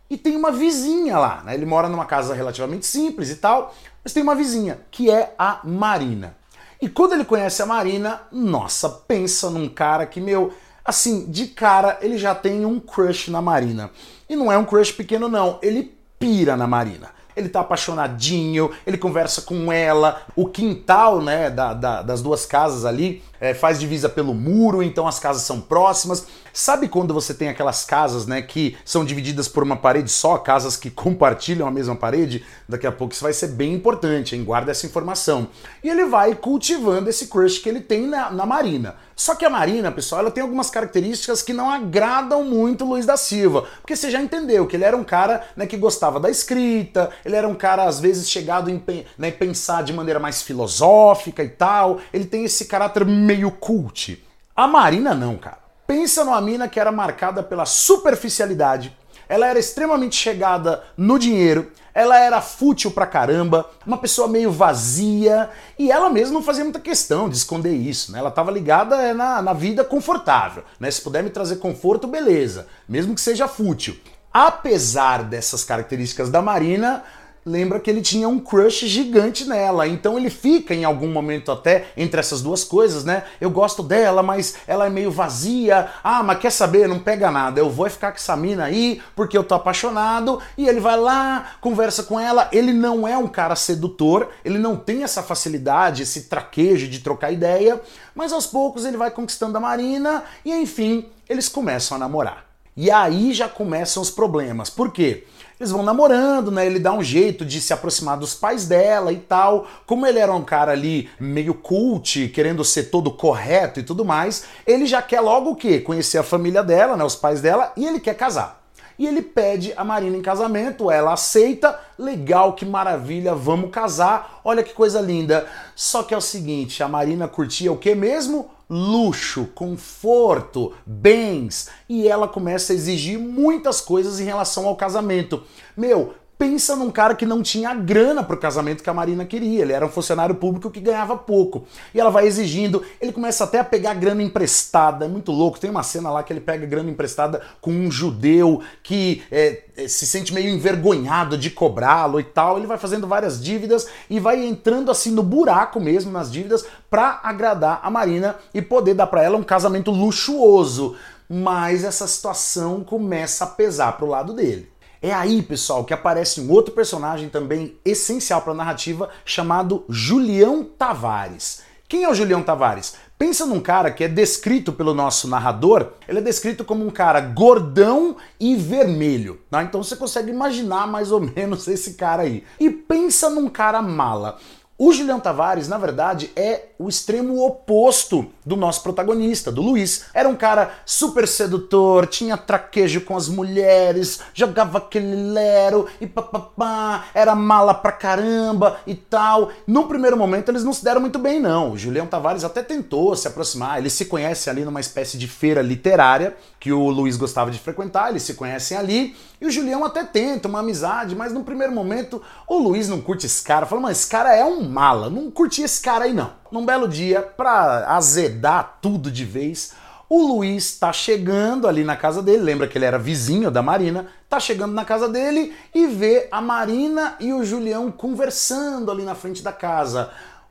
E 0.08 0.16
tem 0.16 0.34
uma 0.34 0.50
vizinha 0.50 1.18
lá, 1.18 1.42
né? 1.44 1.52
Ele 1.52 1.66
mora 1.66 1.86
numa 1.86 2.06
casa 2.06 2.32
relativamente 2.32 2.86
simples 2.86 3.28
e 3.28 3.36
tal, 3.36 3.74
mas 4.02 4.14
tem 4.14 4.22
uma 4.22 4.34
vizinha, 4.34 4.80
que 4.90 5.10
é 5.10 5.34
a 5.38 5.60
Marina. 5.64 6.34
E 6.80 6.88
quando 6.88 7.12
ele 7.12 7.26
conhece 7.26 7.60
a 7.60 7.66
Marina, 7.66 8.22
nossa, 8.32 8.88
pensa 8.88 9.50
num 9.50 9.68
cara 9.68 10.06
que, 10.06 10.18
meu, 10.18 10.50
assim, 10.82 11.30
de 11.30 11.48
cara 11.48 11.98
ele 12.00 12.16
já 12.16 12.34
tem 12.34 12.64
um 12.64 12.80
crush 12.80 13.30
na 13.30 13.42
Marina. 13.42 13.90
E 14.26 14.34
não 14.34 14.50
é 14.50 14.56
um 14.56 14.64
crush 14.64 14.92
pequeno, 14.92 15.28
não, 15.28 15.58
ele 15.60 15.94
pira 16.18 16.56
na 16.56 16.66
Marina 16.66 17.19
ele 17.36 17.48
tá 17.48 17.60
apaixonadinho, 17.60 18.70
ele 18.86 18.98
conversa 18.98 19.42
com 19.42 19.72
ela, 19.72 20.22
o 20.34 20.46
quintal, 20.46 21.20
né, 21.20 21.50
da, 21.50 21.74
da, 21.74 22.02
das 22.02 22.22
duas 22.22 22.46
casas 22.46 22.84
ali 22.84 23.22
é, 23.40 23.54
faz 23.54 23.80
divisa 23.80 24.08
pelo 24.08 24.34
muro, 24.34 24.82
então 24.82 25.08
as 25.08 25.18
casas 25.18 25.42
são 25.42 25.60
próximas. 25.60 26.26
Sabe 26.52 26.88
quando 26.88 27.14
você 27.14 27.32
tem 27.32 27.48
aquelas 27.48 27.84
casas, 27.84 28.26
né, 28.26 28.42
que 28.42 28.76
são 28.84 29.04
divididas 29.04 29.48
por 29.48 29.62
uma 29.62 29.76
parede 29.76 30.10
só, 30.10 30.36
casas 30.36 30.76
que 30.76 30.90
compartilham 30.90 31.66
a 31.66 31.70
mesma 31.70 31.96
parede? 31.96 32.44
Daqui 32.68 32.86
a 32.86 32.92
pouco 32.92 33.14
isso 33.14 33.22
vai 33.22 33.32
ser 33.32 33.48
bem 33.48 33.72
importante, 33.72 34.36
hein? 34.36 34.44
Guarda 34.44 34.70
essa 34.70 34.86
informação. 34.86 35.48
E 35.82 35.88
ele 35.88 36.04
vai 36.04 36.34
cultivando 36.34 37.08
esse 37.08 37.28
crush 37.28 37.58
que 37.58 37.68
ele 37.68 37.80
tem 37.80 38.06
na, 38.06 38.30
na 38.30 38.44
Marina. 38.44 38.96
Só 39.20 39.34
que 39.34 39.44
a 39.44 39.50
Marina, 39.50 39.92
pessoal, 39.92 40.22
ela 40.22 40.30
tem 40.30 40.42
algumas 40.42 40.70
características 40.70 41.42
que 41.42 41.52
não 41.52 41.70
agradam 41.70 42.42
muito 42.42 42.86
o 42.86 42.88
Luiz 42.88 43.04
da 43.04 43.18
Silva. 43.18 43.66
Porque 43.82 43.94
você 43.94 44.10
já 44.10 44.18
entendeu 44.18 44.66
que 44.66 44.74
ele 44.74 44.84
era 44.84 44.96
um 44.96 45.04
cara 45.04 45.46
né, 45.54 45.66
que 45.66 45.76
gostava 45.76 46.18
da 46.18 46.30
escrita, 46.30 47.10
ele 47.22 47.36
era 47.36 47.46
um 47.46 47.54
cara, 47.54 47.84
às 47.84 48.00
vezes, 48.00 48.30
chegado 48.30 48.70
em 48.70 48.82
né, 49.18 49.30
pensar 49.30 49.82
de 49.82 49.92
maneira 49.92 50.18
mais 50.18 50.40
filosófica 50.40 51.44
e 51.44 51.50
tal. 51.50 52.00
Ele 52.14 52.24
tem 52.24 52.46
esse 52.46 52.64
caráter 52.64 53.04
meio 53.30 53.50
cult. 53.52 54.20
A 54.56 54.66
Marina 54.66 55.14
não, 55.14 55.36
cara. 55.36 55.58
Pensa 55.86 56.24
numa 56.24 56.40
mina 56.40 56.68
que 56.68 56.80
era 56.80 56.90
marcada 56.90 57.42
pela 57.42 57.64
superficialidade, 57.64 58.96
ela 59.28 59.46
era 59.46 59.58
extremamente 59.58 60.16
chegada 60.16 60.82
no 60.96 61.18
dinheiro, 61.18 61.70
ela 61.94 62.18
era 62.18 62.40
fútil 62.40 62.90
pra 62.90 63.06
caramba, 63.06 63.68
uma 63.86 63.98
pessoa 63.98 64.26
meio 64.26 64.50
vazia, 64.50 65.48
e 65.78 65.90
ela 65.90 66.10
mesma 66.10 66.34
não 66.34 66.42
fazia 66.42 66.64
muita 66.64 66.80
questão 66.80 67.28
de 67.28 67.36
esconder 67.36 67.72
isso, 67.72 68.10
né? 68.10 68.18
Ela 68.18 68.28
estava 68.28 68.50
ligada 68.50 68.96
é, 68.96 69.14
na, 69.14 69.40
na 69.40 69.52
vida 69.52 69.84
confortável, 69.84 70.64
né? 70.78 70.90
Se 70.90 71.00
puder 71.00 71.22
me 71.22 71.30
trazer 71.30 71.56
conforto, 71.56 72.08
beleza, 72.08 72.66
mesmo 72.88 73.14
que 73.14 73.20
seja 73.20 73.46
fútil. 73.46 73.96
Apesar 74.32 75.24
dessas 75.24 75.64
características 75.64 76.30
da 76.30 76.42
Marina, 76.42 77.04
lembra 77.44 77.80
que 77.80 77.90
ele 77.90 78.02
tinha 78.02 78.28
um 78.28 78.38
crush 78.38 78.86
gigante 78.86 79.44
nela. 79.44 79.86
Então 79.86 80.18
ele 80.18 80.30
fica 80.30 80.74
em 80.74 80.84
algum 80.84 81.08
momento 81.08 81.50
até 81.50 81.86
entre 81.96 82.20
essas 82.20 82.42
duas 82.42 82.64
coisas, 82.64 83.04
né? 83.04 83.24
Eu 83.40 83.50
gosto 83.50 83.82
dela, 83.82 84.22
mas 84.22 84.56
ela 84.66 84.86
é 84.86 84.90
meio 84.90 85.10
vazia. 85.10 85.88
Ah, 86.02 86.22
mas 86.22 86.38
quer 86.38 86.50
saber? 86.50 86.88
Não 86.88 86.98
pega 86.98 87.30
nada. 87.30 87.60
Eu 87.60 87.70
vou 87.70 87.88
ficar 87.88 88.10
com 88.12 88.18
essa 88.18 88.36
mina 88.36 88.64
aí 88.64 89.00
porque 89.16 89.36
eu 89.36 89.44
tô 89.44 89.54
apaixonado. 89.54 90.40
E 90.56 90.68
ele 90.68 90.80
vai 90.80 90.96
lá, 90.96 91.52
conversa 91.60 92.02
com 92.02 92.18
ela. 92.18 92.48
Ele 92.52 92.72
não 92.72 93.06
é 93.06 93.16
um 93.16 93.28
cara 93.28 93.56
sedutor, 93.56 94.28
ele 94.44 94.58
não 94.58 94.76
tem 94.76 95.02
essa 95.02 95.22
facilidade, 95.22 96.02
esse 96.02 96.22
traquejo 96.22 96.88
de 96.88 97.00
trocar 97.00 97.32
ideia, 97.32 97.80
mas 98.14 98.32
aos 98.32 98.46
poucos 98.46 98.84
ele 98.84 98.96
vai 98.96 99.10
conquistando 99.10 99.56
a 99.56 99.60
Marina 99.60 100.24
e 100.44 100.52
enfim, 100.52 101.06
eles 101.28 101.48
começam 101.48 101.96
a 101.96 102.00
namorar. 102.00 102.44
E 102.76 102.90
aí 102.90 103.32
já 103.32 103.48
começam 103.48 104.02
os 104.02 104.10
problemas. 104.10 104.70
Por 104.70 104.92
quê? 104.92 105.26
Eles 105.60 105.72
vão 105.72 105.82
namorando, 105.82 106.50
né? 106.50 106.64
Ele 106.64 106.78
dá 106.78 106.90
um 106.90 107.02
jeito 107.02 107.44
de 107.44 107.60
se 107.60 107.70
aproximar 107.70 108.16
dos 108.16 108.32
pais 108.34 108.66
dela 108.66 109.12
e 109.12 109.18
tal. 109.18 109.66
Como 109.86 110.06
ele 110.06 110.18
era 110.18 110.32
um 110.32 110.42
cara 110.42 110.72
ali 110.72 111.10
meio 111.20 111.52
cult, 111.52 112.28
querendo 112.28 112.64
ser 112.64 112.84
todo 112.84 113.10
correto 113.10 113.78
e 113.78 113.82
tudo 113.82 114.02
mais, 114.02 114.44
ele 114.66 114.86
já 114.86 115.02
quer 115.02 115.20
logo 115.20 115.50
o 115.50 115.54
quê? 115.54 115.78
Conhecer 115.78 116.16
a 116.16 116.22
família 116.22 116.62
dela, 116.62 116.96
né? 116.96 117.04
Os 117.04 117.14
pais 117.14 117.42
dela, 117.42 117.74
e 117.76 117.86
ele 117.86 118.00
quer 118.00 118.14
casar. 118.14 118.62
E 118.98 119.06
ele 119.06 119.20
pede 119.20 119.74
a 119.76 119.84
Marina 119.84 120.16
em 120.16 120.22
casamento, 120.22 120.90
ela 120.90 121.12
aceita, 121.12 121.78
legal, 121.98 122.54
que 122.54 122.64
maravilha, 122.64 123.34
vamos 123.34 123.70
casar, 123.70 124.40
olha 124.42 124.62
que 124.62 124.72
coisa 124.72 124.98
linda. 124.98 125.46
Só 125.76 126.02
que 126.02 126.14
é 126.14 126.16
o 126.16 126.22
seguinte, 126.22 126.82
a 126.82 126.88
Marina 126.88 127.28
curtia 127.28 127.70
o 127.70 127.76
que 127.76 127.94
mesmo? 127.94 128.50
Luxo, 128.70 129.46
conforto, 129.52 130.72
bens, 130.86 131.68
e 131.88 132.06
ela 132.06 132.28
começa 132.28 132.72
a 132.72 132.76
exigir 132.76 133.18
muitas 133.18 133.80
coisas 133.80 134.20
em 134.20 134.24
relação 134.24 134.66
ao 134.68 134.76
casamento. 134.76 135.42
Meu, 135.76 136.14
pensa 136.40 136.74
num 136.74 136.90
cara 136.90 137.14
que 137.14 137.26
não 137.26 137.42
tinha 137.42 137.74
grana 137.74 138.24
pro 138.24 138.34
casamento 138.34 138.82
que 138.82 138.88
a 138.88 138.94
Marina 138.94 139.26
queria. 139.26 139.60
Ele 139.60 139.74
era 139.74 139.84
um 139.84 139.90
funcionário 139.90 140.34
público 140.34 140.70
que 140.70 140.80
ganhava 140.80 141.14
pouco. 141.14 141.66
E 141.94 142.00
ela 142.00 142.08
vai 142.08 142.26
exigindo, 142.26 142.82
ele 142.98 143.12
começa 143.12 143.44
até 143.44 143.58
a 143.58 143.64
pegar 143.64 143.92
grana 143.92 144.22
emprestada. 144.22 145.04
É 145.04 145.08
muito 145.08 145.32
louco. 145.32 145.60
Tem 145.60 145.68
uma 145.68 145.82
cena 145.82 146.10
lá 146.10 146.22
que 146.22 146.32
ele 146.32 146.40
pega 146.40 146.64
grana 146.64 146.88
emprestada 146.88 147.42
com 147.60 147.70
um 147.70 147.90
judeu 147.90 148.62
que 148.82 149.22
é, 149.30 149.64
é 149.76 149.86
se 149.86 150.06
sente 150.06 150.32
meio 150.32 150.48
envergonhado 150.48 151.36
de 151.36 151.50
cobrá-lo 151.50 152.18
e 152.18 152.24
tal. 152.24 152.56
Ele 152.56 152.66
vai 152.66 152.78
fazendo 152.78 153.06
várias 153.06 153.38
dívidas 153.38 153.86
e 154.08 154.18
vai 154.18 154.42
entrando 154.42 154.90
assim 154.90 155.10
no 155.10 155.22
buraco 155.22 155.78
mesmo 155.78 156.10
nas 156.10 156.32
dívidas 156.32 156.64
para 156.88 157.20
agradar 157.22 157.80
a 157.82 157.90
Marina 157.90 158.36
e 158.54 158.62
poder 158.62 158.94
dar 158.94 159.08
para 159.08 159.22
ela 159.22 159.36
um 159.36 159.42
casamento 159.42 159.90
luxuoso. 159.90 160.96
Mas 161.28 161.84
essa 161.84 162.06
situação 162.06 162.82
começa 162.82 163.44
a 163.44 163.48
pesar 163.48 163.98
pro 163.98 164.06
lado 164.06 164.32
dele. 164.32 164.79
É 165.02 165.14
aí, 165.14 165.40
pessoal, 165.40 165.82
que 165.82 165.94
aparece 165.94 166.42
um 166.42 166.50
outro 166.50 166.74
personagem 166.74 167.30
também 167.30 167.74
essencial 167.82 168.42
para 168.42 168.52
a 168.52 168.56
narrativa 168.56 169.08
chamado 169.24 169.82
Julião 169.88 170.62
Tavares. 170.62 171.62
Quem 171.88 172.04
é 172.04 172.10
o 172.10 172.14
Julião 172.14 172.42
Tavares? 172.42 172.96
Pensa 173.18 173.46
num 173.46 173.60
cara 173.60 173.90
que 173.90 174.04
é 174.04 174.08
descrito 174.08 174.72
pelo 174.72 174.92
nosso 174.94 175.26
narrador, 175.26 175.92
ele 176.06 176.18
é 176.18 176.22
descrito 176.22 176.64
como 176.66 176.86
um 176.86 176.90
cara 176.90 177.20
gordão 177.20 178.16
e 178.38 178.54
vermelho. 178.56 179.40
Tá? 179.50 179.62
Então 179.62 179.82
você 179.82 179.96
consegue 179.96 180.30
imaginar 180.30 180.86
mais 180.86 181.10
ou 181.10 181.20
menos 181.20 181.66
esse 181.68 181.94
cara 181.94 182.22
aí. 182.22 182.44
E 182.58 182.68
pensa 182.68 183.30
num 183.30 183.48
cara 183.48 183.80
mala. 183.80 184.38
O 184.82 184.94
Julião 184.94 185.20
Tavares, 185.20 185.68
na 185.68 185.76
verdade, 185.76 186.30
é 186.34 186.68
o 186.78 186.88
extremo 186.88 187.44
oposto 187.44 188.24
do 188.46 188.56
nosso 188.56 188.82
protagonista, 188.82 189.52
do 189.52 189.60
Luiz. 189.60 190.06
Era 190.14 190.26
um 190.26 190.34
cara 190.34 190.70
super 190.86 191.28
sedutor, 191.28 192.06
tinha 192.06 192.34
traquejo 192.38 193.02
com 193.02 193.14
as 193.14 193.28
mulheres, 193.28 194.20
jogava 194.32 194.78
aquele 194.78 195.14
lero 195.14 195.86
e 196.00 196.06
papapá, 196.06 197.04
era 197.12 197.34
mala 197.34 197.74
pra 197.74 197.92
caramba 197.92 198.80
e 198.86 198.94
tal. 198.94 199.50
No 199.66 199.86
primeiro 199.86 200.16
momento 200.16 200.50
eles 200.50 200.64
não 200.64 200.72
se 200.72 200.82
deram 200.82 201.02
muito 201.02 201.18
bem, 201.18 201.38
não. 201.38 201.72
O 201.72 201.76
Julião 201.76 202.06
Tavares 202.06 202.42
até 202.42 202.62
tentou 202.62 203.14
se 203.14 203.28
aproximar, 203.28 203.78
eles 203.78 203.92
se 203.92 204.06
conhecem 204.06 204.50
ali 204.50 204.64
numa 204.64 204.80
espécie 204.80 205.18
de 205.18 205.28
feira 205.28 205.60
literária 205.60 206.34
que 206.58 206.72
o 206.72 206.88
Luiz 206.88 207.18
gostava 207.18 207.50
de 207.50 207.58
frequentar, 207.58 208.08
eles 208.08 208.22
se 208.22 208.32
conhecem 208.32 208.76
ali, 208.76 209.16
e 209.40 209.46
o 209.46 209.50
Julião 209.50 209.84
até 209.84 210.04
tenta 210.04 210.46
uma 210.46 210.60
amizade, 210.60 211.16
mas 211.16 211.32
no 211.32 211.42
primeiro 211.42 211.72
momento 211.72 212.22
o 212.46 212.58
Luiz 212.58 212.88
não 212.88 213.00
curte 213.00 213.24
esse 213.24 213.42
cara, 213.42 213.64
fala, 213.64 213.80
mas 213.80 213.98
esse 213.98 214.10
cara 214.10 214.34
é 214.34 214.44
um 214.44 214.69
mala, 214.70 215.10
não 215.10 215.30
curti 215.30 215.62
esse 215.62 215.80
cara 215.80 216.04
aí 216.04 216.14
não. 216.14 216.32
Num 216.50 216.64
belo 216.64 216.88
dia, 216.88 217.20
pra 217.20 217.94
azedar 217.94 218.78
tudo 218.80 219.10
de 219.10 219.24
vez, 219.24 219.72
o 220.08 220.26
Luiz 220.26 220.76
tá 220.76 220.92
chegando 220.92 221.68
ali 221.68 221.84
na 221.84 221.96
casa 221.96 222.20
dele, 222.20 222.42
lembra 222.42 222.66
que 222.66 222.76
ele 222.76 222.84
era 222.84 222.98
vizinho 222.98 223.50
da 223.50 223.62
Marina, 223.62 224.08
tá 224.28 224.40
chegando 224.40 224.72
na 224.72 224.84
casa 224.84 225.08
dele 225.08 225.54
e 225.72 225.86
vê 225.86 226.26
a 226.32 226.40
Marina 226.40 227.14
e 227.20 227.32
o 227.32 227.44
Julião 227.44 227.92
conversando 227.92 228.90
ali 228.90 229.04
na 229.04 229.14
frente 229.14 229.42
da 229.42 229.52
casa. 229.52 230.10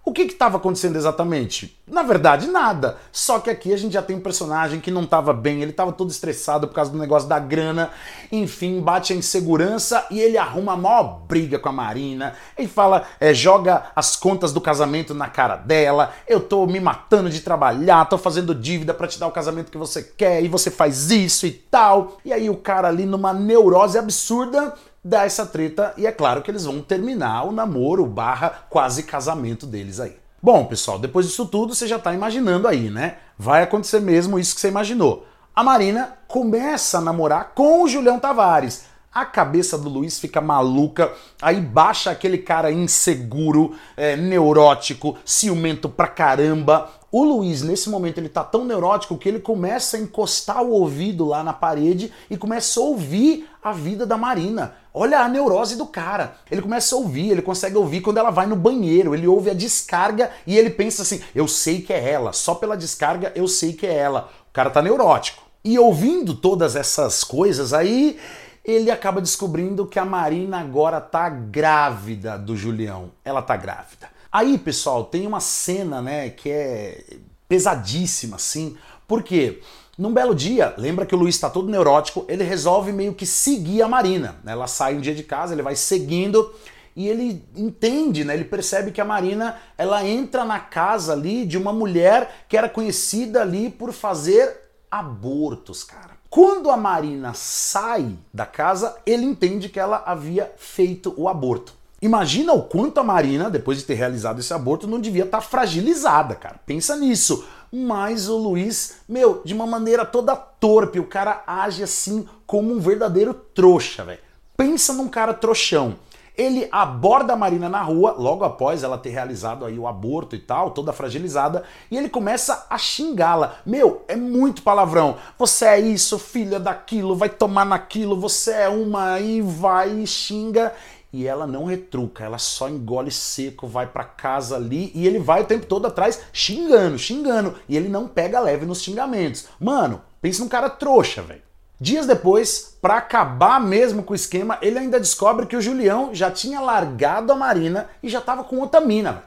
O 0.09 0.11
que 0.11 0.23
estava 0.23 0.57
acontecendo 0.57 0.95
exatamente? 0.95 1.79
Na 1.87 2.01
verdade, 2.01 2.47
nada. 2.47 2.97
Só 3.11 3.37
que 3.37 3.47
aqui 3.47 3.71
a 3.71 3.77
gente 3.77 3.93
já 3.93 4.01
tem 4.01 4.15
um 4.15 4.19
personagem 4.19 4.79
que 4.79 4.89
não 4.89 5.03
estava 5.03 5.31
bem, 5.31 5.61
ele 5.61 5.69
estava 5.69 5.91
todo 5.91 6.09
estressado 6.09 6.67
por 6.67 6.73
causa 6.73 6.89
do 6.89 6.97
negócio 6.97 7.29
da 7.29 7.37
grana. 7.37 7.91
Enfim, 8.31 8.81
bate 8.81 9.13
a 9.13 9.15
insegurança 9.15 10.03
e 10.09 10.19
ele 10.19 10.35
arruma 10.35 10.73
a 10.73 10.77
maior 10.77 11.19
briga 11.27 11.59
com 11.59 11.69
a 11.69 11.71
Marina. 11.71 12.33
Ele 12.57 12.67
fala, 12.67 13.05
é, 13.19 13.35
joga 13.35 13.91
as 13.95 14.15
contas 14.15 14.51
do 14.51 14.59
casamento 14.59 15.13
na 15.13 15.29
cara 15.29 15.55
dela. 15.55 16.11
Eu 16.27 16.39
tô 16.39 16.65
me 16.65 16.79
matando 16.79 17.29
de 17.29 17.41
trabalhar, 17.41 18.05
tô 18.05 18.17
fazendo 18.17 18.55
dívida 18.55 18.95
para 18.95 19.07
te 19.07 19.19
dar 19.19 19.27
o 19.27 19.31
casamento 19.31 19.71
que 19.71 19.77
você 19.77 20.01
quer 20.01 20.43
e 20.43 20.47
você 20.47 20.71
faz 20.71 21.11
isso 21.11 21.45
e 21.45 21.51
tal. 21.51 22.17
E 22.25 22.33
aí 22.33 22.49
o 22.49 22.57
cara 22.57 22.87
ali 22.87 23.05
numa 23.05 23.31
neurose 23.31 23.95
absurda 23.95 24.73
dá 25.03 25.25
essa 25.25 25.45
treta 25.45 25.93
e 25.97 26.05
é 26.05 26.11
claro 26.11 26.41
que 26.41 26.51
eles 26.51 26.65
vão 26.65 26.81
terminar 26.81 27.43
o 27.43 27.51
namoro 27.51 28.05
barra 28.05 28.65
quase 28.69 29.03
casamento 29.03 29.65
deles 29.65 29.99
aí. 29.99 30.17
Bom, 30.41 30.65
pessoal, 30.65 30.97
depois 30.97 31.27
disso 31.27 31.45
tudo 31.45 31.75
você 31.75 31.85
já 31.87 31.97
está 31.97 32.13
imaginando 32.13 32.67
aí, 32.67 32.89
né? 32.89 33.17
Vai 33.37 33.63
acontecer 33.63 33.99
mesmo 33.99 34.39
isso 34.39 34.55
que 34.55 34.61
você 34.61 34.69
imaginou. 34.69 35.25
A 35.55 35.63
Marina 35.63 36.17
começa 36.27 36.97
a 36.97 37.01
namorar 37.01 37.51
com 37.53 37.83
o 37.83 37.87
Julião 37.87 38.19
Tavares. 38.19 38.85
A 39.11 39.25
cabeça 39.25 39.77
do 39.77 39.89
Luiz 39.89 40.19
fica 40.19 40.39
maluca, 40.39 41.11
aí 41.41 41.59
baixa 41.59 42.11
aquele 42.11 42.37
cara 42.37 42.71
inseguro, 42.71 43.75
é, 43.97 44.15
neurótico, 44.15 45.17
ciumento 45.25 45.89
pra 45.89 46.07
caramba. 46.07 46.89
O 47.11 47.23
Luiz, 47.23 47.63
nesse 47.63 47.89
momento, 47.89 48.19
ele 48.19 48.29
tá 48.29 48.43
tão 48.43 48.63
neurótico 48.63 49.17
que 49.17 49.27
ele 49.27 49.39
começa 49.39 49.97
a 49.97 49.99
encostar 49.99 50.61
o 50.61 50.69
ouvido 50.69 51.25
lá 51.25 51.43
na 51.43 51.53
parede 51.53 52.13
e 52.29 52.37
começa 52.37 52.79
a 52.79 52.83
ouvir 52.83 53.49
a 53.63 53.71
vida 53.71 54.05
da 54.05 54.15
Marina. 54.15 54.75
Olha 54.93 55.21
a 55.21 55.27
neurose 55.27 55.75
do 55.75 55.87
cara. 55.87 56.35
Ele 56.51 56.61
começa 56.61 56.95
a 56.95 56.99
ouvir, 56.99 57.31
ele 57.31 57.41
consegue 57.41 57.75
ouvir 57.75 58.01
quando 58.01 58.17
ela 58.17 58.29
vai 58.29 58.45
no 58.45 58.55
banheiro, 58.55 59.15
ele 59.15 59.27
ouve 59.27 59.49
a 59.49 59.55
descarga 59.55 60.29
e 60.45 60.55
ele 60.55 60.69
pensa 60.69 61.01
assim: 61.01 61.19
eu 61.33 61.47
sei 61.47 61.81
que 61.81 61.91
é 61.91 62.11
ela, 62.11 62.31
só 62.31 62.53
pela 62.53 62.77
descarga 62.77 63.31
eu 63.35 63.47
sei 63.47 63.73
que 63.73 63.87
é 63.87 63.95
ela. 63.95 64.29
O 64.49 64.53
cara 64.53 64.69
tá 64.69 64.81
neurótico. 64.81 65.41
E 65.63 65.79
ouvindo 65.79 66.35
todas 66.35 66.75
essas 66.75 67.23
coisas 67.23 67.73
aí, 67.73 68.19
ele 68.63 68.91
acaba 68.91 69.19
descobrindo 69.19 69.87
que 69.87 69.97
a 69.97 70.05
Marina 70.05 70.59
agora 70.59 71.01
tá 71.01 71.27
grávida 71.27 72.37
do 72.37 72.55
Julião. 72.55 73.11
Ela 73.25 73.41
tá 73.41 73.57
grávida. 73.57 74.18
Aí, 74.31 74.57
pessoal, 74.57 75.05
tem 75.05 75.25
uma 75.25 75.39
cena, 75.39 76.01
né, 76.01 76.29
que 76.29 76.49
é 76.49 77.03
pesadíssima, 77.47 78.35
assim. 78.35 78.77
Por 79.07 79.23
quê? 79.23 79.61
Num 79.97 80.13
belo 80.13 80.35
dia, 80.35 80.73
lembra 80.77 81.05
que 81.05 81.15
o 81.15 81.17
Luiz 81.17 81.35
está 81.35 81.49
todo 81.49 81.67
neurótico, 81.67 82.25
ele 82.29 82.43
resolve 82.43 82.91
meio 82.91 83.13
que 83.13 83.25
seguir 83.25 83.81
a 83.81 83.87
Marina. 83.87 84.37
Né? 84.43 84.51
Ela 84.51 84.67
sai 84.67 84.95
um 84.95 85.01
dia 85.01 85.15
de 85.15 85.23
casa, 85.23 85.53
ele 85.53 85.63
vai 85.63 85.75
seguindo 85.75 86.53
e 86.95 87.07
ele 87.07 87.43
entende, 87.55 88.23
né? 88.23 88.33
Ele 88.33 88.45
percebe 88.45 88.91
que 88.91 89.01
a 89.01 89.05
Marina, 89.05 89.57
ela 89.77 90.05
entra 90.05 90.45
na 90.45 90.59
casa 90.59 91.13
ali 91.13 91.45
de 91.45 91.57
uma 91.57 91.73
mulher 91.73 92.45
que 92.47 92.55
era 92.55 92.69
conhecida 92.69 93.41
ali 93.41 93.69
por 93.69 93.91
fazer 93.91 94.69
abortos, 94.89 95.83
cara. 95.83 96.17
Quando 96.29 96.69
a 96.69 96.77
Marina 96.77 97.33
sai 97.33 98.15
da 98.33 98.45
casa, 98.45 98.95
ele 99.05 99.25
entende 99.25 99.69
que 99.69 99.79
ela 99.79 100.03
havia 100.05 100.53
feito 100.57 101.13
o 101.17 101.27
aborto. 101.27 101.73
Imagina 102.01 102.53
o 102.53 102.63
quanto 102.63 102.99
a 102.99 103.03
Marina, 103.03 103.49
depois 103.49 103.77
de 103.77 103.83
ter 103.83 103.95
realizado 103.95 104.39
esse 104.39 104.53
aborto, 104.53 104.87
não 104.87 105.01
devia 105.01 105.25
estar 105.25 105.39
tá 105.39 105.43
fragilizada, 105.43 106.33
cara. 106.33 106.59
Pensa 106.65 106.95
nisso. 106.95 107.45
Mas 107.71 108.29
o 108.29 108.37
Luiz, 108.37 109.01
meu, 109.07 109.41
de 109.43 109.53
uma 109.53 109.67
maneira 109.67 110.05
toda 110.05 110.35
torpe, 110.35 110.99
o 110.99 111.05
cara 111.05 111.43
age 111.45 111.83
assim 111.83 112.25
como 112.47 112.73
um 112.73 112.79
verdadeiro 112.79 113.33
trouxa, 113.33 114.03
velho. 114.03 114.19
Pensa 114.55 114.93
num 114.93 115.07
cara 115.07 115.33
trouxão. 115.33 115.95
Ele 116.35 116.69
aborda 116.71 117.33
a 117.33 117.35
Marina 117.35 117.67
na 117.67 117.81
rua, 117.81 118.15
logo 118.17 118.45
após 118.45 118.81
ela 118.81 118.97
ter 118.97 119.09
realizado 119.09 119.65
aí 119.65 119.77
o 119.77 119.85
aborto 119.85 120.37
e 120.37 120.39
tal, 120.39 120.71
toda 120.71 120.93
fragilizada, 120.93 121.63
e 121.91 121.97
ele 121.97 122.07
começa 122.07 122.65
a 122.69 122.77
xingá-la. 122.77 123.57
Meu, 123.65 124.05
é 124.07 124.15
muito 124.15 124.61
palavrão. 124.61 125.17
Você 125.37 125.65
é 125.65 125.79
isso, 125.81 126.17
filha 126.17 126.57
daquilo, 126.57 127.13
vai 127.13 127.27
tomar 127.27 127.65
naquilo, 127.65 128.17
você 128.17 128.51
é 128.51 128.69
uma 128.69 129.19
e 129.19 129.41
vai 129.41 129.89
e 129.91 130.07
xinga 130.07 130.73
e 131.11 131.25
ela 131.25 131.47
não 131.47 131.65
retruca, 131.65 132.23
ela 132.23 132.37
só 132.37 132.69
engole 132.69 133.11
seco, 133.11 133.67
vai 133.67 133.87
para 133.87 134.03
casa 134.03 134.55
ali 134.55 134.91
e 134.93 135.07
ele 135.07 135.19
vai 135.19 135.41
o 135.41 135.45
tempo 135.45 135.65
todo 135.65 135.87
atrás 135.87 136.21
xingando, 136.31 136.99
xingando, 136.99 137.55
e 137.67 137.75
ele 137.75 137.89
não 137.89 138.07
pega 138.07 138.39
leve 138.39 138.65
nos 138.65 138.81
xingamentos. 138.81 139.47
Mano, 139.59 140.01
pensa 140.21 140.43
num 140.43 140.49
cara 140.49 140.69
trouxa, 140.69 141.21
velho. 141.21 141.41
Dias 141.81 142.05
depois, 142.05 142.77
para 142.81 142.97
acabar 142.97 143.59
mesmo 143.59 144.03
com 144.03 144.11
o 144.11 144.15
esquema, 144.15 144.57
ele 144.61 144.77
ainda 144.77 144.99
descobre 144.99 145.45
que 145.45 145.55
o 145.55 145.61
Julião 145.61 146.13
já 146.13 146.29
tinha 146.29 146.59
largado 146.59 147.31
a 147.31 147.35
Marina 147.35 147.89
e 148.03 148.09
já 148.09 148.19
tava 148.19 148.43
com 148.43 148.57
outra 148.57 148.81
mina. 148.81 149.11
Véio. 149.13 149.23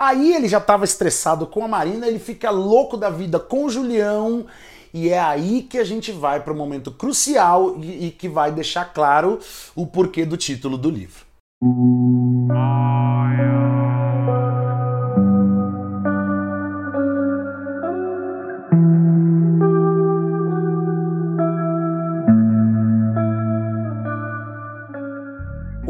Aí 0.00 0.34
ele 0.34 0.48
já 0.48 0.58
tava 0.58 0.86
estressado 0.86 1.46
com 1.46 1.62
a 1.62 1.68
Marina, 1.68 2.06
ele 2.06 2.18
fica 2.18 2.50
louco 2.50 2.96
da 2.96 3.10
vida 3.10 3.38
com 3.38 3.66
o 3.66 3.70
Julião 3.70 4.46
e 4.92 5.08
é 5.08 5.18
aí 5.18 5.62
que 5.62 5.78
a 5.78 5.84
gente 5.84 6.12
vai 6.12 6.40
para 6.40 6.52
o 6.52 6.56
momento 6.56 6.90
crucial 6.90 7.76
e, 7.80 8.06
e 8.06 8.10
que 8.10 8.28
vai 8.28 8.50
deixar 8.50 8.86
claro 8.86 9.38
o 9.74 9.86
porquê 9.86 10.24
do 10.24 10.36
título 10.36 10.76
do 10.76 10.90
livro. 10.90 11.24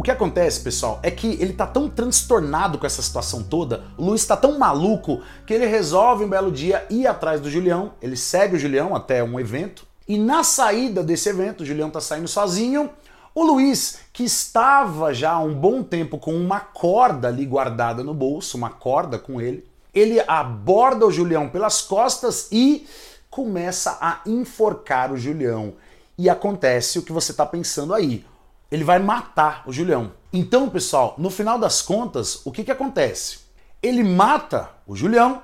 O 0.01 0.03
que 0.03 0.11
acontece, 0.11 0.61
pessoal, 0.61 0.99
é 1.03 1.11
que 1.11 1.37
ele 1.43 1.53
tá 1.53 1.67
tão 1.67 1.87
transtornado 1.87 2.79
com 2.79 2.87
essa 2.87 3.03
situação 3.03 3.43
toda, 3.43 3.85
o 3.99 4.05
Luiz 4.07 4.25
tá 4.25 4.35
tão 4.35 4.59
maluco, 4.59 5.21
que 5.47 5.53
ele 5.53 5.67
resolve 5.67 6.25
um 6.25 6.29
belo 6.31 6.51
dia 6.51 6.87
ir 6.89 7.07
atrás 7.07 7.39
do 7.39 7.51
Julião, 7.51 7.93
ele 8.01 8.17
segue 8.17 8.57
o 8.57 8.59
Julião 8.59 8.97
até 8.97 9.23
um 9.23 9.39
evento, 9.39 9.87
e 10.09 10.17
na 10.17 10.43
saída 10.43 11.03
desse 11.03 11.29
evento, 11.29 11.61
o 11.61 11.67
Julião 11.67 11.91
tá 11.91 12.01
saindo 12.01 12.29
sozinho, 12.29 12.89
o 13.35 13.45
Luiz, 13.45 13.99
que 14.11 14.25
estava 14.25 15.13
já 15.13 15.33
há 15.33 15.41
um 15.41 15.53
bom 15.55 15.83
tempo 15.83 16.17
com 16.17 16.35
uma 16.35 16.61
corda 16.61 17.29
ali 17.29 17.45
guardada 17.45 18.03
no 18.03 18.15
bolso, 18.15 18.57
uma 18.57 18.71
corda 18.71 19.19
com 19.19 19.39
ele, 19.39 19.67
ele 19.93 20.19
aborda 20.27 21.07
o 21.07 21.13
Julião 21.13 21.51
pelas 21.51 21.83
costas 21.83 22.49
e 22.51 22.87
começa 23.29 23.99
a 24.01 24.23
enforcar 24.25 25.13
o 25.13 25.19
Julião. 25.19 25.75
E 26.17 26.31
acontece 26.31 26.99
o 26.99 27.03
que 27.03 27.13
você 27.13 27.33
está 27.33 27.45
pensando 27.45 27.93
aí 27.93 28.25
ele 28.71 28.85
vai 28.85 28.99
matar 28.99 29.65
o 29.67 29.73
Julião. 29.73 30.13
Então, 30.33 30.69
pessoal, 30.69 31.15
no 31.19 31.29
final 31.29 31.59
das 31.59 31.83
contas, 31.83 32.41
o 32.45 32.53
que, 32.53 32.63
que 32.63 32.71
acontece? 32.71 33.41
Ele 33.83 34.05
mata 34.05 34.71
o 34.87 34.95
Julião 34.95 35.43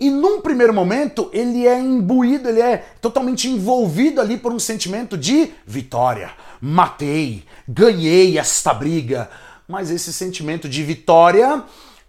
e 0.00 0.08
num 0.10 0.40
primeiro 0.40 0.72
momento 0.72 1.28
ele 1.30 1.66
é 1.66 1.78
imbuído, 1.78 2.48
ele 2.48 2.60
é 2.60 2.78
totalmente 3.02 3.48
envolvido 3.48 4.20
ali 4.20 4.38
por 4.38 4.50
um 4.50 4.58
sentimento 4.58 5.16
de 5.16 5.52
vitória. 5.66 6.32
Matei, 6.60 7.44
ganhei 7.68 8.38
esta 8.38 8.72
briga. 8.72 9.30
Mas 9.68 9.90
esse 9.90 10.12
sentimento 10.12 10.68
de 10.68 10.82
vitória 10.82 11.62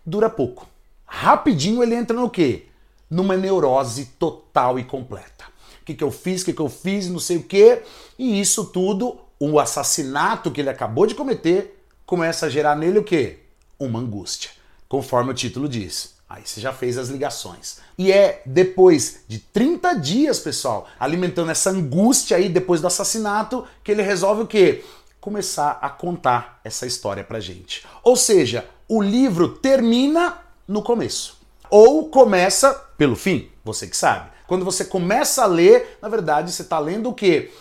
dura 0.05 0.29
pouco. 0.29 0.67
Rapidinho 1.05 1.83
ele 1.83 1.93
entra 1.93 2.15
no 2.15 2.29
quê? 2.29 2.65
Numa 3.09 3.35
neurose 3.35 4.05
total 4.17 4.79
e 4.79 4.85
completa. 4.85 5.45
O 5.81 5.85
que, 5.85 5.93
que 5.93 6.03
eu 6.03 6.11
fiz, 6.11 6.41
o 6.41 6.45
que, 6.45 6.53
que 6.53 6.61
eu 6.61 6.69
fiz, 6.69 7.09
não 7.09 7.19
sei 7.19 7.37
o 7.37 7.43
quê. 7.43 7.83
E 8.17 8.39
isso 8.39 8.65
tudo 8.65 9.19
o 9.43 9.59
assassinato 9.59 10.51
que 10.51 10.61
ele 10.61 10.69
acabou 10.69 11.07
de 11.07 11.15
cometer 11.15 11.83
começa 12.05 12.45
a 12.45 12.49
gerar 12.49 12.75
nele 12.75 12.99
o 12.99 13.03
quê? 13.03 13.39
Uma 13.79 13.97
angústia, 13.97 14.51
conforme 14.87 15.31
o 15.31 15.33
título 15.33 15.67
diz. 15.67 16.13
Aí 16.29 16.43
você 16.45 16.61
já 16.61 16.71
fez 16.71 16.95
as 16.95 17.09
ligações. 17.09 17.79
E 17.97 18.11
é 18.11 18.43
depois 18.45 19.21
de 19.27 19.39
30 19.39 19.95
dias, 19.95 20.39
pessoal, 20.39 20.87
alimentando 20.99 21.49
essa 21.49 21.71
angústia 21.71 22.37
aí 22.37 22.49
depois 22.49 22.81
do 22.81 22.87
assassinato, 22.87 23.65
que 23.83 23.91
ele 23.91 24.03
resolve 24.03 24.43
o 24.43 24.47
quê? 24.47 24.85
Começar 25.19 25.79
a 25.81 25.89
contar 25.89 26.61
essa 26.63 26.85
história 26.85 27.23
pra 27.23 27.39
gente. 27.39 27.83
Ou 28.03 28.15
seja, 28.15 28.69
o 28.87 29.01
livro 29.01 29.49
termina 29.55 30.37
no 30.67 30.83
começo. 30.83 31.39
Ou 31.67 32.09
começa 32.09 32.75
pelo 32.95 33.15
fim, 33.15 33.49
você 33.65 33.87
que 33.87 33.97
sabe. 33.97 34.29
Quando 34.45 34.63
você 34.63 34.85
começa 34.85 35.41
a 35.41 35.47
ler, 35.47 35.97
na 35.99 36.09
verdade, 36.09 36.51
você 36.51 36.61
está 36.61 36.77
lendo 36.77 37.09
o 37.09 37.13
quê? 37.13 37.51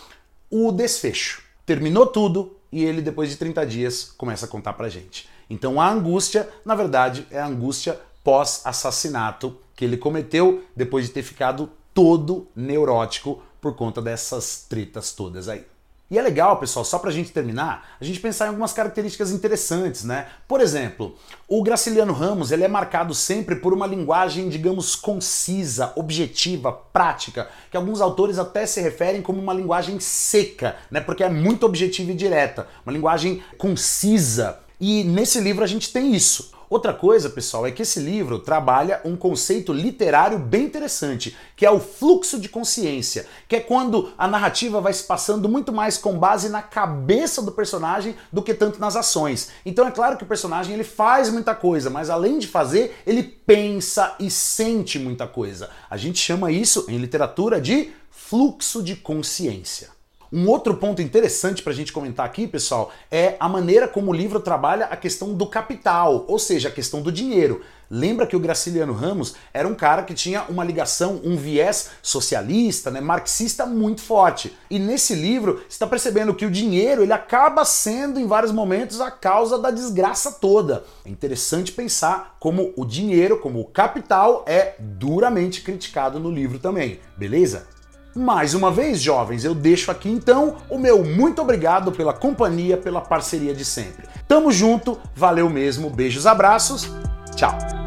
O 0.47 0.71
desfecho 0.71 1.41
terminou 1.71 2.05
tudo 2.05 2.57
e 2.69 2.83
ele, 2.83 3.01
depois 3.01 3.29
de 3.29 3.37
30 3.37 3.65
dias, 3.65 4.13
começa 4.17 4.45
a 4.45 4.49
contar 4.49 4.73
pra 4.73 4.89
gente. 4.89 5.29
Então 5.49 5.79
a 5.79 5.89
angústia, 5.89 6.49
na 6.65 6.75
verdade, 6.75 7.25
é 7.31 7.39
a 7.39 7.47
angústia 7.47 7.97
pós-assassinato 8.25 9.55
que 9.73 9.85
ele 9.85 9.95
cometeu 9.95 10.65
depois 10.75 11.05
de 11.05 11.13
ter 11.13 11.23
ficado 11.23 11.69
todo 11.93 12.45
neurótico 12.53 13.41
por 13.61 13.73
conta 13.73 14.01
dessas 14.01 14.65
tretas 14.67 15.13
todas 15.13 15.47
aí. 15.47 15.70
E 16.11 16.19
é 16.19 16.21
legal, 16.21 16.57
pessoal, 16.57 16.83
só 16.83 16.99
pra 16.99 17.09
gente 17.09 17.31
terminar, 17.31 17.95
a 17.97 18.03
gente 18.03 18.19
pensar 18.19 18.43
em 18.43 18.47
algumas 18.49 18.73
características 18.73 19.31
interessantes, 19.31 20.03
né? 20.03 20.27
Por 20.45 20.59
exemplo, 20.59 21.15
o 21.47 21.63
Graciliano 21.63 22.11
Ramos, 22.11 22.51
ele 22.51 22.65
é 22.65 22.67
marcado 22.67 23.15
sempre 23.15 23.55
por 23.55 23.71
uma 23.71 23.87
linguagem, 23.87 24.49
digamos, 24.49 24.93
concisa, 24.93 25.93
objetiva, 25.95 26.73
prática, 26.73 27.47
que 27.71 27.77
alguns 27.77 28.01
autores 28.01 28.37
até 28.37 28.65
se 28.65 28.81
referem 28.81 29.21
como 29.21 29.41
uma 29.41 29.53
linguagem 29.53 30.01
seca, 30.01 30.75
né? 30.91 30.99
Porque 30.99 31.23
é 31.23 31.29
muito 31.29 31.65
objetiva 31.65 32.11
e 32.11 32.15
direta, 32.15 32.67
uma 32.85 32.91
linguagem 32.91 33.41
concisa. 33.57 34.59
E 34.81 35.05
nesse 35.05 35.39
livro 35.39 35.63
a 35.63 35.67
gente 35.67 35.93
tem 35.93 36.13
isso. 36.13 36.51
Outra 36.71 36.93
coisa, 36.93 37.29
pessoal, 37.29 37.67
é 37.67 37.71
que 37.71 37.81
esse 37.81 37.99
livro 37.99 38.39
trabalha 38.39 39.01
um 39.03 39.17
conceito 39.17 39.73
literário 39.73 40.39
bem 40.39 40.63
interessante, 40.63 41.35
que 41.53 41.65
é 41.65 41.69
o 41.69 41.81
fluxo 41.81 42.39
de 42.39 42.47
consciência, 42.47 43.27
que 43.45 43.57
é 43.57 43.59
quando 43.59 44.13
a 44.17 44.25
narrativa 44.25 44.79
vai 44.79 44.93
se 44.93 45.03
passando 45.03 45.49
muito 45.49 45.73
mais 45.73 45.97
com 45.97 46.17
base 46.17 46.47
na 46.47 46.61
cabeça 46.61 47.41
do 47.41 47.51
personagem 47.51 48.15
do 48.31 48.41
que 48.41 48.53
tanto 48.53 48.79
nas 48.79 48.95
ações. 48.95 49.49
Então 49.65 49.85
é 49.85 49.91
claro 49.91 50.15
que 50.15 50.23
o 50.23 50.27
personagem 50.27 50.73
ele 50.73 50.85
faz 50.85 51.29
muita 51.29 51.53
coisa, 51.53 51.89
mas 51.89 52.09
além 52.09 52.39
de 52.39 52.47
fazer, 52.47 52.95
ele 53.05 53.21
pensa 53.21 54.15
e 54.17 54.31
sente 54.31 54.97
muita 54.97 55.27
coisa. 55.27 55.69
A 55.89 55.97
gente 55.97 56.19
chama 56.19 56.53
isso 56.53 56.85
em 56.87 56.97
literatura 56.99 57.59
de 57.59 57.91
fluxo 58.09 58.81
de 58.81 58.95
consciência. 58.95 59.89
Um 60.33 60.47
outro 60.47 60.75
ponto 60.77 61.01
interessante 61.01 61.61
para 61.61 61.73
a 61.73 61.75
gente 61.75 61.91
comentar 61.91 62.25
aqui, 62.25 62.47
pessoal, 62.47 62.89
é 63.11 63.35
a 63.37 63.49
maneira 63.49 63.85
como 63.85 64.11
o 64.11 64.13
livro 64.13 64.39
trabalha 64.39 64.85
a 64.85 64.95
questão 64.95 65.33
do 65.33 65.45
capital, 65.45 66.23
ou 66.25 66.39
seja, 66.39 66.69
a 66.69 66.71
questão 66.71 67.01
do 67.01 67.11
dinheiro. 67.11 67.61
Lembra 67.89 68.25
que 68.25 68.37
o 68.37 68.39
Graciliano 68.39 68.93
Ramos 68.93 69.35
era 69.53 69.67
um 69.67 69.75
cara 69.75 70.03
que 70.03 70.13
tinha 70.13 70.43
uma 70.47 70.63
ligação, 70.63 71.19
um 71.25 71.35
viés 71.35 71.89
socialista, 72.01 72.89
né, 72.89 73.01
marxista 73.01 73.65
muito 73.65 73.99
forte. 73.99 74.55
E 74.69 74.79
nesse 74.79 75.13
livro, 75.13 75.61
está 75.67 75.85
percebendo 75.85 76.33
que 76.33 76.45
o 76.45 76.51
dinheiro 76.51 77.03
ele 77.03 77.11
acaba 77.11 77.65
sendo 77.65 78.17
em 78.17 78.25
vários 78.25 78.53
momentos 78.53 79.01
a 79.01 79.11
causa 79.11 79.59
da 79.59 79.69
desgraça 79.69 80.31
toda. 80.31 80.85
É 81.03 81.09
interessante 81.09 81.73
pensar 81.73 82.37
como 82.39 82.71
o 82.77 82.85
dinheiro, 82.85 83.37
como 83.37 83.59
o 83.59 83.65
capital 83.65 84.45
é 84.47 84.75
duramente 84.79 85.61
criticado 85.61 86.17
no 86.17 86.31
livro 86.31 86.57
também, 86.57 87.01
beleza? 87.17 87.67
Mais 88.15 88.53
uma 88.53 88.69
vez, 88.69 89.01
jovens, 89.01 89.45
eu 89.45 89.55
deixo 89.55 89.89
aqui 89.89 90.09
então 90.09 90.57
o 90.69 90.77
meu 90.77 91.03
muito 91.03 91.41
obrigado 91.41 91.91
pela 91.91 92.13
companhia, 92.13 92.75
pela 92.75 92.99
parceria 92.99 93.53
de 93.53 93.63
sempre. 93.63 94.07
Tamo 94.27 94.51
junto, 94.51 94.99
valeu 95.15 95.49
mesmo, 95.49 95.89
beijos, 95.89 96.27
abraços, 96.27 96.89
tchau! 97.35 97.80